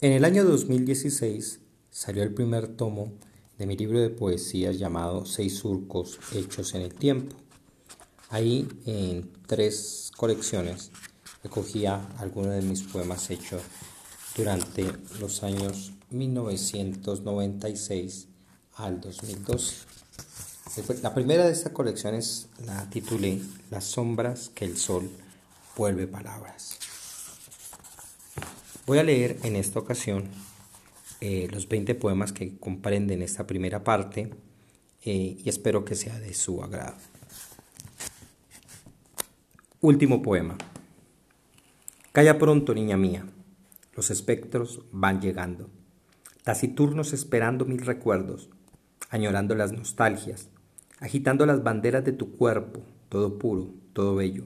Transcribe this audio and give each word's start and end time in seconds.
En 0.00 0.12
el 0.12 0.24
año 0.24 0.44
2016 0.44 1.58
salió 1.90 2.22
el 2.22 2.32
primer 2.32 2.68
tomo 2.68 3.14
de 3.58 3.66
mi 3.66 3.76
libro 3.76 3.98
de 3.98 4.10
poesías 4.10 4.78
llamado 4.78 5.26
Seis 5.26 5.58
surcos 5.58 6.20
hechos 6.32 6.76
en 6.76 6.82
el 6.82 6.94
tiempo. 6.94 7.34
Ahí 8.28 8.68
en 8.86 9.28
tres 9.48 10.12
colecciones 10.16 10.92
recogía 11.42 12.06
algunos 12.18 12.54
de 12.54 12.62
mis 12.62 12.84
poemas 12.84 13.28
hechos 13.30 13.60
durante 14.36 14.86
los 15.18 15.42
años 15.42 15.90
1996 16.10 18.28
al 18.76 19.00
2012. 19.00 19.74
La 21.02 21.12
primera 21.12 21.44
de 21.44 21.50
estas 21.50 21.72
colecciones 21.72 22.46
la 22.64 22.88
titulé 22.88 23.42
Las 23.68 23.86
sombras 23.86 24.52
que 24.54 24.64
el 24.64 24.76
sol 24.76 25.10
vuelve 25.76 26.06
palabras. 26.06 26.78
Voy 28.88 28.96
a 28.96 29.02
leer 29.02 29.36
en 29.42 29.54
esta 29.54 29.78
ocasión 29.78 30.24
eh, 31.20 31.46
los 31.52 31.68
20 31.68 31.94
poemas 31.94 32.32
que 32.32 32.56
comprenden 32.56 33.20
esta 33.20 33.46
primera 33.46 33.84
parte 33.84 34.30
eh, 35.04 35.36
y 35.38 35.46
espero 35.46 35.84
que 35.84 35.94
sea 35.94 36.18
de 36.18 36.32
su 36.32 36.62
agrado. 36.62 36.96
Último 39.82 40.22
poema. 40.22 40.56
Calla 42.12 42.38
pronto, 42.38 42.74
niña 42.74 42.96
mía. 42.96 43.26
Los 43.94 44.10
espectros 44.10 44.80
van 44.90 45.20
llegando, 45.20 45.68
taciturnos 46.42 47.12
esperando 47.12 47.66
mil 47.66 47.84
recuerdos, 47.84 48.48
añorando 49.10 49.54
las 49.54 49.70
nostalgias, 49.70 50.48
agitando 50.98 51.44
las 51.44 51.62
banderas 51.62 52.06
de 52.06 52.12
tu 52.12 52.38
cuerpo, 52.38 52.80
todo 53.10 53.38
puro, 53.38 53.68
todo 53.92 54.14
bello, 54.14 54.44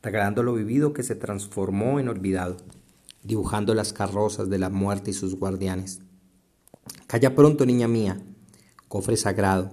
regalando 0.00 0.44
lo 0.44 0.54
vivido 0.54 0.92
que 0.92 1.02
se 1.02 1.16
transformó 1.16 1.98
en 1.98 2.08
olvidado 2.08 2.58
dibujando 3.24 3.74
las 3.74 3.92
carrozas 3.92 4.48
de 4.50 4.58
la 4.58 4.70
muerte 4.70 5.10
y 5.10 5.14
sus 5.14 5.34
guardianes. 5.34 6.00
Calla 7.06 7.34
pronto, 7.34 7.66
niña 7.66 7.88
mía, 7.88 8.22
cofre 8.88 9.16
sagrado, 9.16 9.72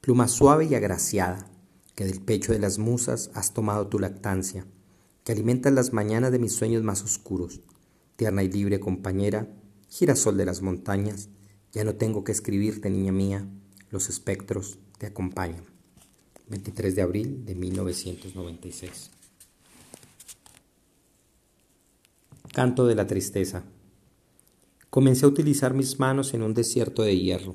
pluma 0.00 0.26
suave 0.26 0.64
y 0.64 0.74
agraciada, 0.74 1.50
que 1.94 2.04
del 2.04 2.22
pecho 2.22 2.52
de 2.52 2.58
las 2.58 2.78
musas 2.78 3.30
has 3.34 3.52
tomado 3.52 3.88
tu 3.88 3.98
lactancia, 3.98 4.66
que 5.22 5.32
alimentas 5.32 5.72
las 5.72 5.92
mañanas 5.92 6.32
de 6.32 6.38
mis 6.38 6.54
sueños 6.54 6.82
más 6.82 7.02
oscuros. 7.02 7.60
Tierna 8.16 8.42
y 8.42 8.48
libre 8.48 8.80
compañera, 8.80 9.48
girasol 9.88 10.36
de 10.36 10.46
las 10.46 10.62
montañas, 10.62 11.28
ya 11.72 11.84
no 11.84 11.94
tengo 11.96 12.24
que 12.24 12.32
escribirte, 12.32 12.90
niña 12.90 13.12
mía, 13.12 13.46
los 13.90 14.08
espectros 14.08 14.78
te 14.98 15.06
acompañan. 15.06 15.64
23 16.48 16.96
de 16.96 17.02
abril 17.02 17.44
de 17.44 17.54
1996. 17.54 19.10
Canto 22.58 22.88
de 22.88 22.96
la 22.96 23.06
tristeza. 23.06 23.66
Comencé 24.90 25.24
a 25.24 25.28
utilizar 25.28 25.74
mis 25.74 26.00
manos 26.00 26.34
en 26.34 26.42
un 26.42 26.54
desierto 26.54 27.02
de 27.04 27.16
hierro. 27.16 27.54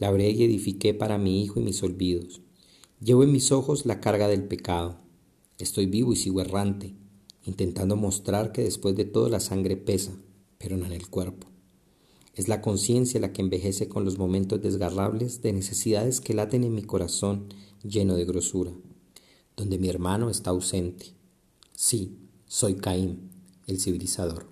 Labré 0.00 0.28
y 0.30 0.42
edifiqué 0.42 0.92
para 0.92 1.18
mi 1.18 1.44
hijo 1.44 1.60
y 1.60 1.62
mis 1.62 1.80
olvidos. 1.84 2.40
Llevo 3.00 3.22
en 3.22 3.30
mis 3.30 3.52
ojos 3.52 3.86
la 3.86 4.00
carga 4.00 4.26
del 4.26 4.42
pecado. 4.42 4.98
Estoy 5.58 5.86
vivo 5.86 6.12
y 6.12 6.16
sigo 6.16 6.40
errante, 6.40 6.96
intentando 7.44 7.94
mostrar 7.94 8.50
que 8.50 8.64
después 8.64 8.96
de 8.96 9.04
todo 9.04 9.28
la 9.28 9.38
sangre 9.38 9.76
pesa, 9.76 10.16
pero 10.58 10.76
no 10.76 10.84
en 10.84 10.94
el 10.94 11.06
cuerpo. 11.06 11.46
Es 12.34 12.48
la 12.48 12.60
conciencia 12.60 13.20
la 13.20 13.32
que 13.32 13.40
envejece 13.40 13.88
con 13.88 14.04
los 14.04 14.18
momentos 14.18 14.60
desgarrables 14.60 15.42
de 15.42 15.52
necesidades 15.52 16.20
que 16.20 16.34
laten 16.34 16.64
en 16.64 16.74
mi 16.74 16.82
corazón 16.82 17.46
lleno 17.84 18.16
de 18.16 18.24
grosura, 18.24 18.72
donde 19.56 19.78
mi 19.78 19.88
hermano 19.88 20.28
está 20.28 20.50
ausente. 20.50 21.12
Sí, 21.70 22.18
soy 22.48 22.74
Caín, 22.74 23.33
el 23.66 23.80
civilizador. 23.80 24.46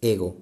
Ego. 0.00 0.36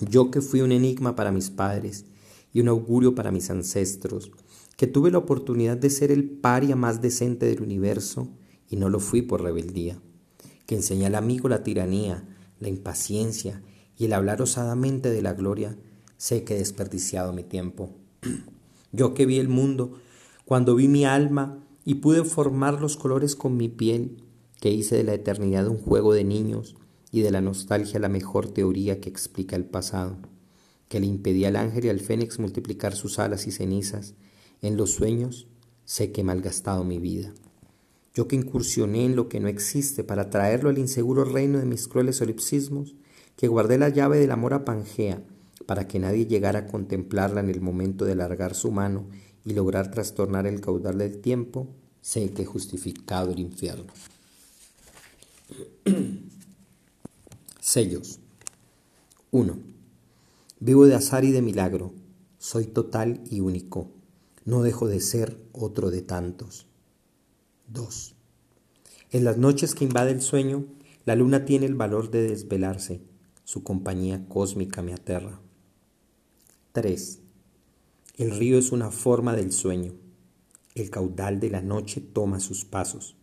Yo 0.00 0.30
que 0.30 0.40
fui 0.40 0.60
un 0.60 0.72
enigma 0.72 1.16
para 1.16 1.32
mis 1.32 1.50
padres 1.50 2.04
y 2.52 2.60
un 2.60 2.68
augurio 2.68 3.14
para 3.14 3.30
mis 3.30 3.50
ancestros, 3.50 4.30
que 4.76 4.86
tuve 4.86 5.10
la 5.10 5.18
oportunidad 5.18 5.76
de 5.76 5.90
ser 5.90 6.10
el 6.10 6.28
paria 6.28 6.76
más 6.76 7.00
decente 7.00 7.46
del 7.46 7.62
universo 7.62 8.28
y 8.68 8.76
no 8.76 8.88
lo 8.88 9.00
fui 9.00 9.22
por 9.22 9.42
rebeldía, 9.42 10.00
que 10.66 10.74
enseñé 10.74 11.06
al 11.06 11.14
amigo 11.14 11.48
la 11.48 11.62
tiranía, 11.62 12.24
la 12.60 12.68
impaciencia 12.68 13.62
y 13.96 14.06
el 14.06 14.12
hablar 14.12 14.42
osadamente 14.42 15.10
de 15.10 15.22
la 15.22 15.32
gloria, 15.32 15.76
sé 16.16 16.44
que 16.44 16.54
he 16.54 16.58
desperdiciado 16.58 17.32
mi 17.32 17.44
tiempo. 17.44 17.90
Yo 18.92 19.14
que 19.14 19.26
vi 19.26 19.38
el 19.38 19.48
mundo, 19.48 19.98
cuando 20.44 20.74
vi 20.74 20.88
mi 20.88 21.04
alma 21.04 21.58
y 21.84 21.96
pude 21.96 22.24
formar 22.24 22.80
los 22.80 22.96
colores 22.96 23.36
con 23.36 23.56
mi 23.56 23.68
piel, 23.68 24.22
que 24.60 24.70
hice 24.70 24.96
de 24.96 25.04
la 25.04 25.14
eternidad 25.14 25.68
un 25.68 25.78
juego 25.78 26.14
de 26.14 26.24
niños 26.24 26.76
y 27.10 27.20
de 27.20 27.30
la 27.30 27.40
nostalgia 27.40 28.00
la 28.00 28.08
mejor 28.08 28.48
teoría 28.48 29.00
que 29.00 29.08
explica 29.08 29.56
el 29.56 29.64
pasado, 29.64 30.18
que 30.88 31.00
le 31.00 31.06
impedía 31.06 31.48
al 31.48 31.56
ángel 31.56 31.84
y 31.84 31.88
al 31.88 32.00
fénix 32.00 32.38
multiplicar 32.38 32.94
sus 32.94 33.18
alas 33.18 33.46
y 33.46 33.52
cenizas, 33.52 34.14
en 34.62 34.76
los 34.76 34.92
sueños 34.92 35.46
sé 35.84 36.12
que 36.12 36.22
he 36.22 36.24
malgastado 36.24 36.84
mi 36.84 36.98
vida. 36.98 37.32
Yo 38.14 38.28
que 38.28 38.36
incursioné 38.36 39.04
en 39.04 39.16
lo 39.16 39.28
que 39.28 39.40
no 39.40 39.48
existe 39.48 40.04
para 40.04 40.30
traerlo 40.30 40.70
al 40.70 40.78
inseguro 40.78 41.24
reino 41.24 41.58
de 41.58 41.66
mis 41.66 41.88
crueles 41.88 42.16
solipsismos, 42.16 42.94
que 43.36 43.48
guardé 43.48 43.78
la 43.78 43.88
llave 43.88 44.18
del 44.18 44.30
amor 44.30 44.54
a 44.54 44.64
Pangea 44.64 45.22
para 45.66 45.88
que 45.88 45.98
nadie 45.98 46.26
llegara 46.26 46.60
a 46.60 46.66
contemplarla 46.66 47.40
en 47.40 47.48
el 47.48 47.60
momento 47.60 48.04
de 48.04 48.12
alargar 48.12 48.54
su 48.54 48.70
mano 48.70 49.06
y 49.44 49.52
lograr 49.52 49.90
trastornar 49.90 50.46
el 50.46 50.60
caudal 50.60 50.98
del 50.98 51.18
tiempo, 51.20 51.68
sé 52.00 52.30
que 52.30 52.42
he 52.42 52.46
justificado 52.46 53.30
el 53.30 53.40
infierno. 53.40 53.92
Sellos. 57.60 58.20
1. 59.30 59.58
Vivo 60.60 60.86
de 60.86 60.94
azar 60.94 61.24
y 61.24 61.32
de 61.32 61.42
milagro. 61.42 61.92
Soy 62.38 62.66
total 62.66 63.22
y 63.30 63.40
único. 63.40 63.90
No 64.44 64.62
dejo 64.62 64.86
de 64.86 65.00
ser 65.00 65.38
otro 65.52 65.90
de 65.90 66.02
tantos. 66.02 66.66
2. 67.68 68.14
En 69.10 69.24
las 69.24 69.38
noches 69.38 69.74
que 69.74 69.84
invade 69.84 70.12
el 70.12 70.20
sueño, 70.20 70.66
la 71.04 71.16
luna 71.16 71.44
tiene 71.44 71.66
el 71.66 71.74
valor 71.74 72.10
de 72.10 72.22
desvelarse. 72.22 73.00
Su 73.44 73.62
compañía 73.62 74.26
cósmica 74.28 74.82
me 74.82 74.92
aterra. 74.92 75.40
3. 76.72 77.20
El 78.16 78.30
río 78.30 78.58
es 78.58 78.72
una 78.72 78.90
forma 78.90 79.34
del 79.34 79.52
sueño. 79.52 79.94
El 80.74 80.90
caudal 80.90 81.40
de 81.40 81.50
la 81.50 81.62
noche 81.62 82.00
toma 82.00 82.40
sus 82.40 82.64
pasos. 82.64 83.16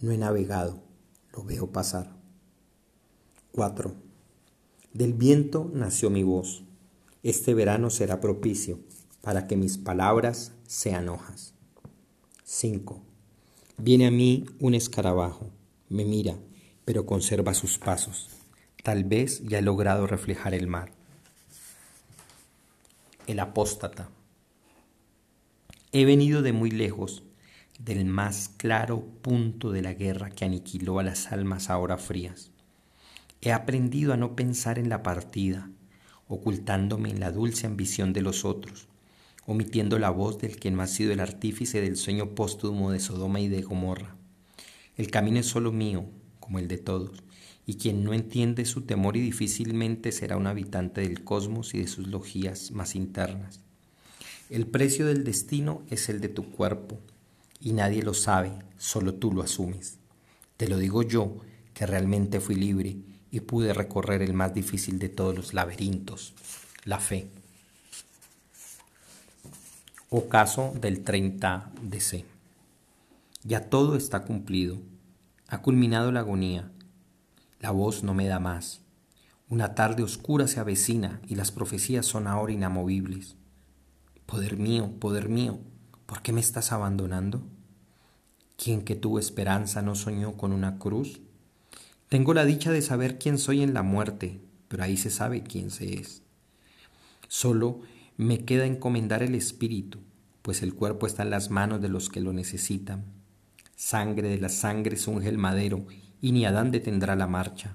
No 0.00 0.12
he 0.12 0.18
navegado, 0.18 0.85
lo 1.36 1.44
veo 1.44 1.70
pasar. 1.70 2.16
4. 3.52 3.94
Del 4.92 5.12
viento 5.12 5.70
nació 5.74 6.08
mi 6.08 6.22
voz. 6.22 6.62
Este 7.22 7.52
verano 7.52 7.90
será 7.90 8.20
propicio 8.20 8.78
para 9.20 9.46
que 9.46 9.56
mis 9.56 9.76
palabras 9.76 10.52
sean 10.66 11.08
hojas. 11.08 11.52
5. 12.44 13.02
Viene 13.76 14.06
a 14.06 14.10
mí 14.10 14.46
un 14.60 14.74
escarabajo, 14.74 15.50
me 15.90 16.04
mira, 16.04 16.38
pero 16.86 17.04
conserva 17.04 17.52
sus 17.52 17.78
pasos. 17.78 18.30
Tal 18.82 19.04
vez 19.04 19.42
ya 19.44 19.58
he 19.58 19.62
logrado 19.62 20.06
reflejar 20.06 20.54
el 20.54 20.66
mar. 20.66 20.92
El 23.26 23.40
apóstata. 23.40 24.08
He 25.92 26.04
venido 26.04 26.40
de 26.40 26.52
muy 26.52 26.70
lejos 26.70 27.22
del 27.78 28.04
más 28.06 28.48
claro 28.56 29.04
punto 29.22 29.70
de 29.70 29.82
la 29.82 29.92
guerra 29.92 30.30
que 30.30 30.44
aniquiló 30.44 30.98
a 30.98 31.02
las 31.02 31.32
almas 31.32 31.68
ahora 31.68 31.98
frías. 31.98 32.50
He 33.42 33.52
aprendido 33.52 34.12
a 34.12 34.16
no 34.16 34.34
pensar 34.34 34.78
en 34.78 34.88
la 34.88 35.02
partida, 35.02 35.70
ocultándome 36.26 37.10
en 37.10 37.20
la 37.20 37.30
dulce 37.30 37.66
ambición 37.66 38.12
de 38.12 38.22
los 38.22 38.44
otros, 38.44 38.88
omitiendo 39.44 39.98
la 39.98 40.10
voz 40.10 40.38
del 40.38 40.56
que 40.56 40.70
no 40.70 40.82
ha 40.82 40.86
sido 40.86 41.12
el 41.12 41.20
artífice 41.20 41.80
del 41.80 41.96
sueño 41.96 42.34
póstumo 42.34 42.90
de 42.90 43.00
Sodoma 43.00 43.40
y 43.40 43.48
de 43.48 43.62
Gomorra. 43.62 44.16
El 44.96 45.10
camino 45.10 45.38
es 45.38 45.46
solo 45.46 45.70
mío, 45.70 46.06
como 46.40 46.58
el 46.58 46.68
de 46.68 46.78
todos, 46.78 47.22
y 47.66 47.74
quien 47.74 48.02
no 48.04 48.14
entiende 48.14 48.64
su 48.64 48.82
temor 48.82 49.16
y 49.16 49.20
difícilmente 49.20 50.12
será 50.12 50.36
un 50.36 50.46
habitante 50.46 51.02
del 51.02 51.22
cosmos 51.24 51.74
y 51.74 51.80
de 51.80 51.88
sus 51.88 52.06
logías 52.06 52.70
más 52.70 52.94
internas. 52.94 53.60
El 54.48 54.66
precio 54.66 55.06
del 55.06 55.24
destino 55.24 55.82
es 55.90 56.08
el 56.08 56.20
de 56.20 56.28
tu 56.28 56.50
cuerpo, 56.50 57.00
y 57.60 57.72
nadie 57.72 58.02
lo 58.02 58.14
sabe, 58.14 58.52
solo 58.78 59.14
tú 59.14 59.32
lo 59.32 59.42
asumes. 59.42 59.98
Te 60.56 60.68
lo 60.68 60.78
digo 60.78 61.02
yo, 61.02 61.38
que 61.74 61.86
realmente 61.86 62.40
fui 62.40 62.54
libre 62.54 62.96
y 63.30 63.40
pude 63.40 63.74
recorrer 63.74 64.22
el 64.22 64.32
más 64.32 64.54
difícil 64.54 64.98
de 64.98 65.08
todos 65.08 65.34
los 65.34 65.54
laberintos, 65.54 66.34
la 66.84 66.98
fe. 66.98 67.28
Ocaso 70.08 70.72
del 70.80 71.04
30 71.04 71.70
de 71.82 72.00
C. 72.00 72.24
Ya 73.44 73.68
todo 73.68 73.96
está 73.96 74.24
cumplido. 74.24 74.78
Ha 75.48 75.62
culminado 75.62 76.12
la 76.12 76.20
agonía. 76.20 76.70
La 77.60 77.70
voz 77.70 78.02
no 78.02 78.14
me 78.14 78.26
da 78.26 78.38
más. 78.38 78.80
Una 79.48 79.74
tarde 79.74 80.02
oscura 80.02 80.48
se 80.48 80.58
avecina 80.58 81.20
y 81.28 81.34
las 81.34 81.52
profecías 81.52 82.06
son 82.06 82.26
ahora 82.26 82.52
inamovibles. 82.52 83.36
Poder 84.26 84.56
mío, 84.56 84.92
poder 84.98 85.28
mío, 85.28 85.60
¿Por 86.06 86.22
qué 86.22 86.32
me 86.32 86.40
estás 86.40 86.70
abandonando? 86.70 87.42
¿Quién 88.56 88.82
que 88.82 88.94
tuvo 88.94 89.18
esperanza 89.18 89.82
no 89.82 89.96
soñó 89.96 90.36
con 90.36 90.52
una 90.52 90.78
cruz? 90.78 91.20
Tengo 92.08 92.32
la 92.32 92.44
dicha 92.44 92.70
de 92.70 92.80
saber 92.80 93.18
quién 93.18 93.38
soy 93.38 93.62
en 93.62 93.74
la 93.74 93.82
muerte, 93.82 94.40
pero 94.68 94.84
ahí 94.84 94.96
se 94.96 95.10
sabe 95.10 95.42
quién 95.42 95.72
se 95.72 95.94
es. 95.94 96.22
Solo 97.26 97.80
me 98.16 98.44
queda 98.44 98.66
encomendar 98.66 99.24
el 99.24 99.34
espíritu, 99.34 99.98
pues 100.42 100.62
el 100.62 100.74
cuerpo 100.74 101.08
está 101.08 101.24
en 101.24 101.30
las 101.30 101.50
manos 101.50 101.82
de 101.82 101.88
los 101.88 102.08
que 102.08 102.20
lo 102.20 102.32
necesitan. 102.32 103.04
Sangre 103.74 104.28
de 104.28 104.38
la 104.38 104.48
sangre 104.48 104.96
unge 105.08 105.28
el 105.28 105.38
madero, 105.38 105.86
y 106.22 106.30
ni 106.30 106.46
Adán 106.46 106.70
detendrá 106.70 107.16
la 107.16 107.26
marcha. 107.26 107.74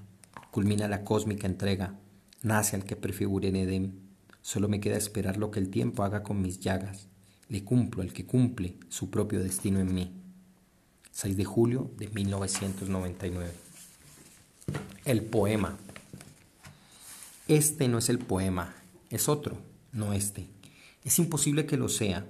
Culmina 0.50 0.88
la 0.88 1.04
cósmica 1.04 1.46
entrega, 1.46 1.98
nace 2.42 2.76
al 2.76 2.84
que 2.84 2.96
prefigure 2.96 3.48
en 3.48 3.56
Edén. 3.56 4.00
Solo 4.40 4.68
me 4.68 4.80
queda 4.80 4.96
esperar 4.96 5.36
lo 5.36 5.50
que 5.50 5.60
el 5.60 5.68
tiempo 5.68 6.02
haga 6.02 6.22
con 6.22 6.40
mis 6.40 6.60
llagas. 6.60 7.11
Le 7.52 7.64
cumplo 7.64 8.00
al 8.00 8.14
que 8.14 8.24
cumple 8.24 8.78
su 8.88 9.10
propio 9.10 9.42
destino 9.42 9.78
en 9.78 9.92
mí. 9.92 10.10
6 11.10 11.36
de 11.36 11.44
julio 11.44 11.90
de 11.98 12.08
1999. 12.08 13.52
El 15.04 15.22
poema. 15.22 15.76
Este 17.48 17.88
no 17.88 17.98
es 17.98 18.08
el 18.08 18.20
poema, 18.20 18.74
es 19.10 19.28
otro, 19.28 19.58
no 19.92 20.14
este. 20.14 20.46
Es 21.04 21.18
imposible 21.18 21.66
que 21.66 21.76
lo 21.76 21.90
sea. 21.90 22.24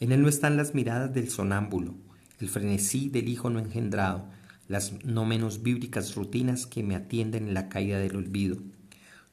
En 0.00 0.10
él 0.10 0.22
no 0.22 0.28
están 0.30 0.56
las 0.56 0.74
miradas 0.74 1.12
del 1.12 1.28
sonámbulo, 1.28 1.94
el 2.40 2.48
frenesí 2.48 3.10
del 3.10 3.28
hijo 3.28 3.50
no 3.50 3.58
engendrado, 3.58 4.24
las 4.68 5.04
no 5.04 5.26
menos 5.26 5.62
bíblicas 5.62 6.14
rutinas 6.14 6.64
que 6.64 6.82
me 6.82 6.94
atienden 6.94 7.48
en 7.48 7.52
la 7.52 7.68
caída 7.68 7.98
del 7.98 8.16
olvido. 8.16 8.56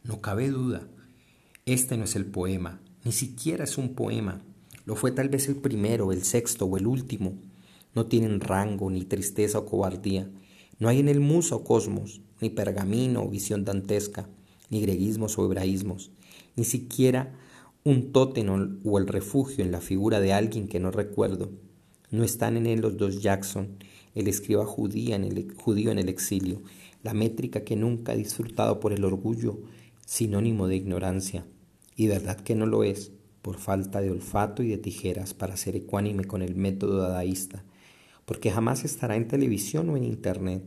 No 0.04 0.20
cabe 0.20 0.50
duda, 0.50 0.82
este 1.66 1.96
no 1.96 2.04
es 2.04 2.18
el 2.18 2.26
poema, 2.26 2.82
ni 3.06 3.14
siquiera 3.14 3.64
es 3.64 3.78
un 3.78 3.96
poema. 3.96 4.42
Lo 4.86 4.96
fue 4.96 5.12
tal 5.12 5.30
vez 5.30 5.48
el 5.48 5.56
primero, 5.56 6.12
el 6.12 6.24
sexto 6.24 6.66
o 6.66 6.78
el 6.78 6.88
último. 6.88 7.34
No 7.96 8.06
tienen 8.08 8.40
rango, 8.40 8.90
ni 8.90 9.06
tristeza 9.06 9.60
o 9.60 9.66
cobardía. 9.66 10.30
No 10.80 10.90
hay 10.90 11.00
en 11.00 11.08
el 11.08 11.20
musa 11.20 11.56
o 11.56 11.64
cosmos, 11.64 12.22
ni 12.42 12.50
pergamino 12.50 13.24
o 13.24 13.30
visión 13.30 13.64
dantesca, 13.64 14.28
ni 14.70 14.82
greguismos 14.82 15.38
o 15.38 15.46
hebraísmos, 15.46 16.12
ni 16.56 16.64
siquiera 16.64 17.34
un 17.86 18.12
tótem 18.12 18.80
o 18.84 18.98
el 18.98 19.08
refugio 19.08 19.64
en 19.64 19.72
la 19.72 19.82
figura 19.82 20.20
de 20.20 20.34
alguien 20.34 20.68
que 20.68 20.80
no 20.80 20.92
recuerdo. 20.92 21.52
No 22.12 22.24
están 22.24 22.58
en 22.58 22.66
él 22.66 22.82
los 22.82 22.98
dos 22.98 23.22
Jackson, 23.22 23.78
el 24.16 24.28
escriba 24.28 24.66
judía 24.66 25.16
en 25.16 25.24
el, 25.24 25.54
judío 25.54 25.92
en 25.92 26.00
el 26.00 26.10
exilio, 26.10 26.62
la 27.02 27.14
métrica 27.14 27.64
que 27.64 27.76
nunca 27.76 28.12
ha 28.12 28.16
disfrutado 28.16 28.80
por 28.80 28.94
el 28.94 29.04
orgullo, 29.04 29.60
sinónimo 30.06 30.68
de 30.68 30.76
ignorancia, 30.76 31.46
y 31.96 32.08
verdad 32.08 32.40
que 32.40 32.56
no 32.56 32.66
lo 32.66 32.84
es, 32.84 33.12
por 33.44 33.58
falta 33.58 34.02
de 34.02 34.10
olfato 34.10 34.64
y 34.64 34.70
de 34.70 34.78
tijeras 34.78 35.34
para 35.34 35.58
ser 35.58 35.76
ecuánime 35.76 36.24
con 36.24 36.42
el 36.42 36.56
método 36.56 37.00
dadaísta, 37.00 37.66
porque 38.26 38.50
jamás 38.50 38.86
estará 38.86 39.18
en 39.18 39.28
televisión 39.28 39.90
o 39.90 39.98
en 39.98 40.06
internet, 40.06 40.64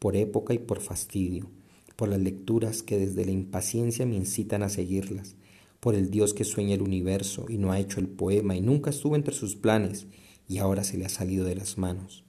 por 0.00 0.16
época 0.16 0.52
y 0.52 0.58
por 0.58 0.80
fastidio, 0.80 1.48
por 1.94 2.08
las 2.08 2.20
lecturas 2.20 2.82
que 2.82 2.98
desde 2.98 3.24
la 3.24 3.30
impaciencia 3.30 4.04
me 4.04 4.16
incitan 4.16 4.64
a 4.64 4.68
seguirlas, 4.68 5.36
por 5.78 5.94
el 5.94 6.10
Dios 6.10 6.34
que 6.34 6.42
sueña 6.42 6.74
el 6.74 6.82
universo 6.82 7.46
y 7.48 7.56
no 7.56 7.70
ha 7.70 7.78
hecho 7.78 8.00
el 8.00 8.08
poema 8.08 8.56
y 8.56 8.60
nunca 8.60 8.90
estuvo 8.90 9.14
entre 9.14 9.32
sus 9.32 9.54
planes 9.54 10.08
y 10.48 10.58
ahora 10.58 10.82
se 10.82 10.98
le 10.98 11.06
ha 11.06 11.10
salido 11.10 11.44
de 11.44 11.54
las 11.54 11.78
manos, 11.78 12.24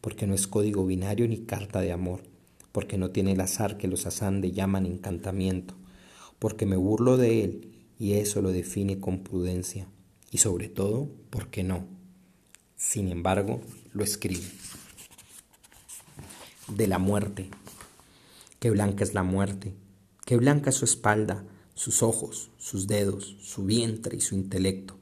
porque 0.00 0.26
no 0.26 0.34
es 0.34 0.48
código 0.48 0.84
binario 0.84 1.28
ni 1.28 1.38
carta 1.38 1.80
de 1.80 1.92
amor, 1.92 2.24
porque 2.72 2.98
no 2.98 3.12
tiene 3.12 3.32
el 3.32 3.40
azar 3.40 3.78
que 3.78 3.86
los 3.86 4.04
asande 4.04 4.50
llaman 4.50 4.84
encantamiento, 4.84 5.74
porque 6.40 6.66
me 6.66 6.76
burlo 6.76 7.16
de 7.16 7.44
él 7.44 7.77
y 7.98 8.14
eso 8.14 8.40
lo 8.42 8.52
define 8.52 9.00
con 9.00 9.24
prudencia, 9.24 9.88
y 10.30 10.38
sobre 10.38 10.68
todo, 10.68 11.10
porque 11.30 11.62
no. 11.62 11.86
Sin 12.76 13.08
embargo, 13.08 13.60
lo 13.92 14.04
escribe. 14.04 14.46
De 16.68 16.86
la 16.86 16.98
muerte. 16.98 17.50
Qué 18.60 18.70
blanca 18.70 19.04
es 19.04 19.14
la 19.14 19.22
muerte, 19.22 19.74
qué 20.26 20.36
blanca 20.36 20.70
es 20.70 20.76
su 20.76 20.84
espalda, 20.84 21.44
sus 21.74 22.02
ojos, 22.02 22.50
sus 22.58 22.88
dedos, 22.88 23.36
su 23.40 23.64
vientre 23.64 24.16
y 24.16 24.20
su 24.20 24.34
intelecto. 24.34 24.98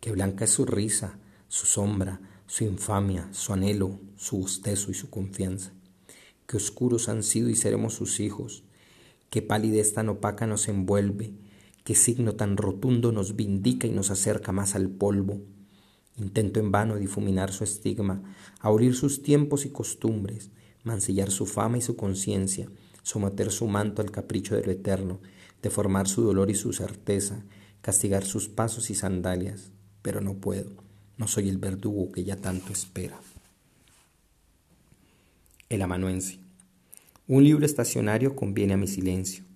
Qué 0.00 0.10
blanca 0.10 0.46
es 0.46 0.50
su 0.50 0.64
risa, 0.64 1.16
su 1.46 1.66
sombra, 1.66 2.20
su 2.48 2.64
infamia, 2.64 3.28
su 3.32 3.52
anhelo, 3.52 4.00
su 4.16 4.38
bostezo 4.38 4.90
y 4.90 4.94
su 4.94 5.10
confianza. 5.10 5.72
Qué 6.48 6.56
oscuros 6.56 7.08
han 7.08 7.22
sido 7.22 7.48
y 7.50 7.54
seremos 7.54 7.94
sus 7.94 8.18
hijos. 8.18 8.64
Qué 9.30 9.42
palidez 9.42 9.92
tan 9.94 10.08
opaca 10.08 10.46
nos 10.48 10.66
envuelve. 10.66 11.34
Qué 11.88 11.94
signo 11.94 12.34
tan 12.34 12.58
rotundo 12.58 13.12
nos 13.12 13.34
vindica 13.34 13.86
y 13.86 13.90
nos 13.92 14.10
acerca 14.10 14.52
más 14.52 14.74
al 14.74 14.90
polvo. 14.90 15.40
Intento 16.18 16.60
en 16.60 16.70
vano 16.70 16.96
difuminar 16.96 17.50
su 17.50 17.64
estigma, 17.64 18.22
abolir 18.60 18.94
sus 18.94 19.22
tiempos 19.22 19.64
y 19.64 19.70
costumbres, 19.70 20.50
mancillar 20.84 21.30
su 21.30 21.46
fama 21.46 21.78
y 21.78 21.80
su 21.80 21.96
conciencia, 21.96 22.68
someter 23.02 23.50
su 23.50 23.66
manto 23.68 24.02
al 24.02 24.10
capricho 24.10 24.54
de 24.54 24.66
lo 24.66 24.70
eterno, 24.70 25.20
deformar 25.62 26.08
su 26.08 26.20
dolor 26.20 26.50
y 26.50 26.54
su 26.56 26.74
certeza, 26.74 27.42
castigar 27.80 28.26
sus 28.26 28.50
pasos 28.50 28.90
y 28.90 28.94
sandalias, 28.94 29.70
pero 30.02 30.20
no 30.20 30.34
puedo, 30.34 30.70
no 31.16 31.26
soy 31.26 31.48
el 31.48 31.56
verdugo 31.56 32.12
que 32.12 32.22
ya 32.22 32.36
tanto 32.36 32.70
espera. 32.70 33.18
El 35.70 35.80
amanuense. 35.80 36.38
Un 37.26 37.44
libro 37.44 37.64
estacionario 37.64 38.36
conviene 38.36 38.74
a 38.74 38.76
mi 38.76 38.88
silencio, 38.88 39.47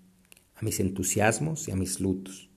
mis 0.62 0.80
entusiasmos 0.80 1.68
y 1.68 1.72
a 1.72 1.76
mis 1.76 2.00
lutos. 2.00 2.50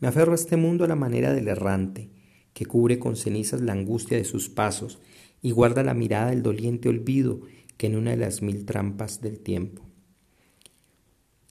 Me 0.00 0.08
aferro 0.08 0.32
a 0.32 0.36
este 0.36 0.56
mundo 0.56 0.84
a 0.84 0.88
la 0.88 0.96
manera 0.96 1.32
del 1.32 1.48
errante, 1.48 2.10
que 2.52 2.66
cubre 2.66 2.98
con 2.98 3.16
cenizas 3.16 3.60
la 3.60 3.72
angustia 3.72 4.16
de 4.16 4.24
sus 4.24 4.48
pasos 4.48 5.00
y 5.42 5.50
guarda 5.50 5.82
la 5.82 5.94
mirada 5.94 6.30
del 6.30 6.42
doliente 6.42 6.88
olvido 6.88 7.40
que 7.76 7.86
en 7.86 7.96
una 7.96 8.10
de 8.10 8.16
las 8.16 8.42
mil 8.42 8.64
trampas 8.64 9.20
del 9.20 9.38
tiempo. 9.38 9.82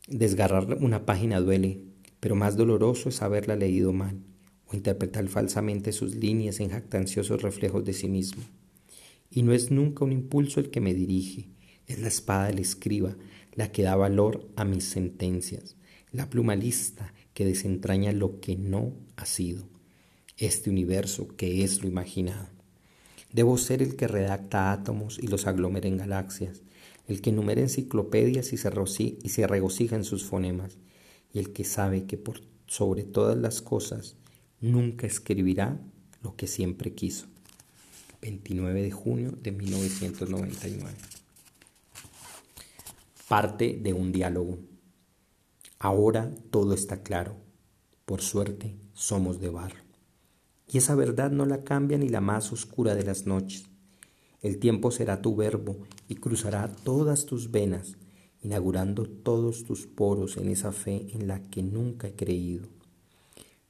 Desgarrar 0.08 0.78
una 0.82 1.06
página 1.06 1.40
duele, 1.40 1.82
pero 2.20 2.36
más 2.36 2.58
doloroso 2.58 3.10
es 3.10 3.22
haberla 3.22 3.56
leído 3.56 3.94
mal 3.94 4.18
o 4.68 4.76
interpretar 4.76 5.28
falsamente 5.28 5.92
sus 5.92 6.16
líneas 6.16 6.60
en 6.60 6.70
jactanciosos 6.70 7.42
reflejos 7.42 7.86
de 7.86 7.94
sí 7.94 8.08
mismo. 8.08 8.44
Y 9.30 9.44
no 9.44 9.54
es 9.54 9.72
nunca 9.72 10.06
un 10.06 10.12
impulso 10.12 10.60
el 10.60 10.70
que 10.70 10.82
me 10.82 10.94
dirige, 10.94 11.50
es 11.86 12.00
la 12.00 12.08
espada 12.08 12.48
del 12.48 12.60
escriba 12.60 13.16
la 13.56 13.72
que 13.72 13.84
da 13.84 13.96
valor 13.96 14.48
a 14.56 14.66
mis 14.66 14.84
sentencias, 14.84 15.76
la 16.18 16.32
pluma 16.32 16.56
lista 16.56 17.14
que 17.36 17.46
desentraña 17.46 18.12
lo 18.12 18.40
que 18.40 18.56
no 18.56 18.92
ha 19.18 19.28
sido, 19.28 19.70
este 20.38 20.72
universo 20.72 21.28
que 21.38 21.64
es 21.64 21.84
lo 21.84 21.88
imaginado. 21.88 22.48
Debo 23.32 23.60
ser 23.60 23.84
el 23.84 23.96
que 23.96 24.08
redacta 24.08 24.72
átomos 24.72 25.20
y 25.20 25.28
los 25.28 25.46
aglomera 25.46 25.88
en 25.88 25.98
galaxias, 25.98 26.64
el 27.08 27.22
que 27.22 27.30
enumera 27.30 27.62
enciclopedias 27.62 28.52
y 28.52 28.58
se, 28.58 28.72
y 29.22 29.30
se 29.30 29.46
regocija 29.46 29.96
en 29.96 30.04
sus 30.04 30.26
fonemas, 30.26 30.78
y 31.32 31.38
el 31.38 31.54
que 31.54 31.64
sabe 31.64 32.06
que 32.06 32.18
por 32.18 32.42
sobre 32.66 33.04
todas 33.04 33.38
las 33.38 33.62
cosas 33.62 34.16
nunca 34.60 35.06
escribirá 35.06 35.80
lo 36.24 36.36
que 36.36 36.48
siempre 36.48 36.94
quiso. 36.94 37.28
29 38.24 38.82
de 38.82 38.92
junio 38.92 39.32
de 39.40 39.52
1999. 39.52 40.96
Parte 43.28 43.78
de 43.80 43.94
un 43.94 44.12
diálogo. 44.12 44.58
Ahora 45.80 46.32
todo 46.50 46.74
está 46.74 47.04
claro. 47.04 47.36
Por 48.06 48.22
suerte 48.22 48.76
somos 48.94 49.40
de 49.40 49.50
barro. 49.50 49.84
Y 50.68 50.80
esa 50.80 50.96
verdad 50.96 51.30
no 51.30 51.46
la 51.46 51.64
cambia 51.64 51.98
ni 51.98 52.10
la 52.10 52.20
más 52.20 52.52
oscura 52.52 52.96
de 52.96 53.04
las 53.04 53.28
noches. 53.28 53.66
El 54.42 54.60
tiempo 54.60 54.92
será 54.92 55.22
tu 55.22 55.36
verbo 55.36 55.78
y 56.08 56.16
cruzará 56.16 56.68
todas 56.84 57.26
tus 57.26 57.52
venas, 57.52 57.96
inaugurando 58.42 59.06
todos 59.06 59.66
tus 59.66 59.88
poros 59.88 60.38
en 60.38 60.50
esa 60.50 60.72
fe 60.72 61.08
en 61.14 61.28
la 61.28 61.42
que 61.50 61.64
nunca 61.64 62.08
he 62.08 62.16
creído. 62.16 62.68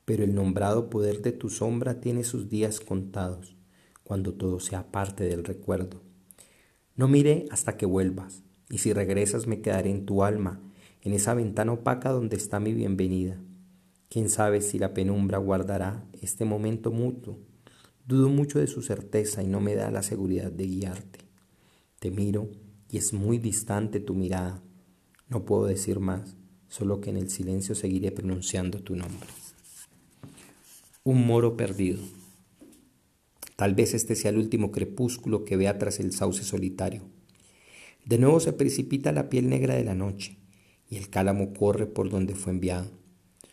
Pero 0.05 0.23
el 0.23 0.33
nombrado 0.33 0.89
poder 0.89 1.21
de 1.21 1.33
tu 1.33 1.49
sombra 1.49 1.99
tiene 1.99 2.23
sus 2.23 2.49
días 2.49 2.79
contados, 2.79 3.55
cuando 4.03 4.33
todo 4.33 4.59
sea 4.59 4.91
parte 4.91 5.25
del 5.25 5.43
recuerdo. 5.43 6.01
No 6.95 7.07
miré 7.07 7.45
hasta 7.51 7.75
que 7.77 7.85
vuelvas, 7.85 8.43
y 8.69 8.77
si 8.79 8.93
regresas 8.93 9.47
me 9.47 9.61
quedaré 9.61 9.89
en 9.91 10.05
tu 10.05 10.23
alma, 10.23 10.61
en 11.01 11.13
esa 11.13 11.33
ventana 11.33 11.73
opaca 11.73 12.11
donde 12.11 12.35
está 12.35 12.59
mi 12.59 12.73
bienvenida. 12.73 13.39
Quién 14.09 14.29
sabe 14.29 14.61
si 14.61 14.79
la 14.79 14.93
penumbra 14.93 15.37
guardará 15.37 16.05
este 16.21 16.45
momento 16.45 16.91
mutuo 16.91 17.39
Dudo 18.07 18.29
mucho 18.29 18.59
de 18.59 18.67
su 18.67 18.81
certeza 18.81 19.43
y 19.43 19.47
no 19.47 19.59
me 19.59 19.75
da 19.75 19.91
la 19.91 20.01
seguridad 20.01 20.49
de 20.49 20.65
guiarte. 20.65 21.19
Te 21.99 22.09
miro 22.09 22.49
y 22.89 22.97
es 22.97 23.11
muy 23.11 23.37
distante 23.37 23.99
tu 23.99 24.15
mirada. 24.15 24.63
No 25.27 25.43
puedo 25.43 25.65
decir 25.65 25.99
más, 25.99 26.37
solo 26.69 27.01
que 27.01 27.09
en 27.09 27.17
el 27.17 27.29
silencio 27.29 27.75
seguiré 27.75 28.13
pronunciando 28.13 28.79
tu 28.79 28.95
nombre. 28.95 29.27
Un 31.03 31.27
moro 31.27 31.57
perdido. 31.57 31.99
Tal 33.57 33.75
vez 33.75 33.93
este 33.93 34.15
sea 34.15 34.31
el 34.31 34.37
último 34.37 34.71
crepúsculo 34.71 35.43
que 35.43 35.57
vea 35.57 35.77
tras 35.77 35.99
el 35.99 36.13
sauce 36.13 36.45
solitario. 36.45 37.01
De 38.05 38.17
nuevo 38.17 38.39
se 38.39 38.53
precipita 38.53 39.11
la 39.11 39.27
piel 39.27 39.49
negra 39.49 39.75
de 39.75 39.83
la 39.83 39.95
noche 39.95 40.37
y 40.89 40.97
el 40.97 41.09
cálamo 41.09 41.53
corre 41.53 41.85
por 41.85 42.09
donde 42.09 42.35
fue 42.35 42.53
enviado. 42.53 42.91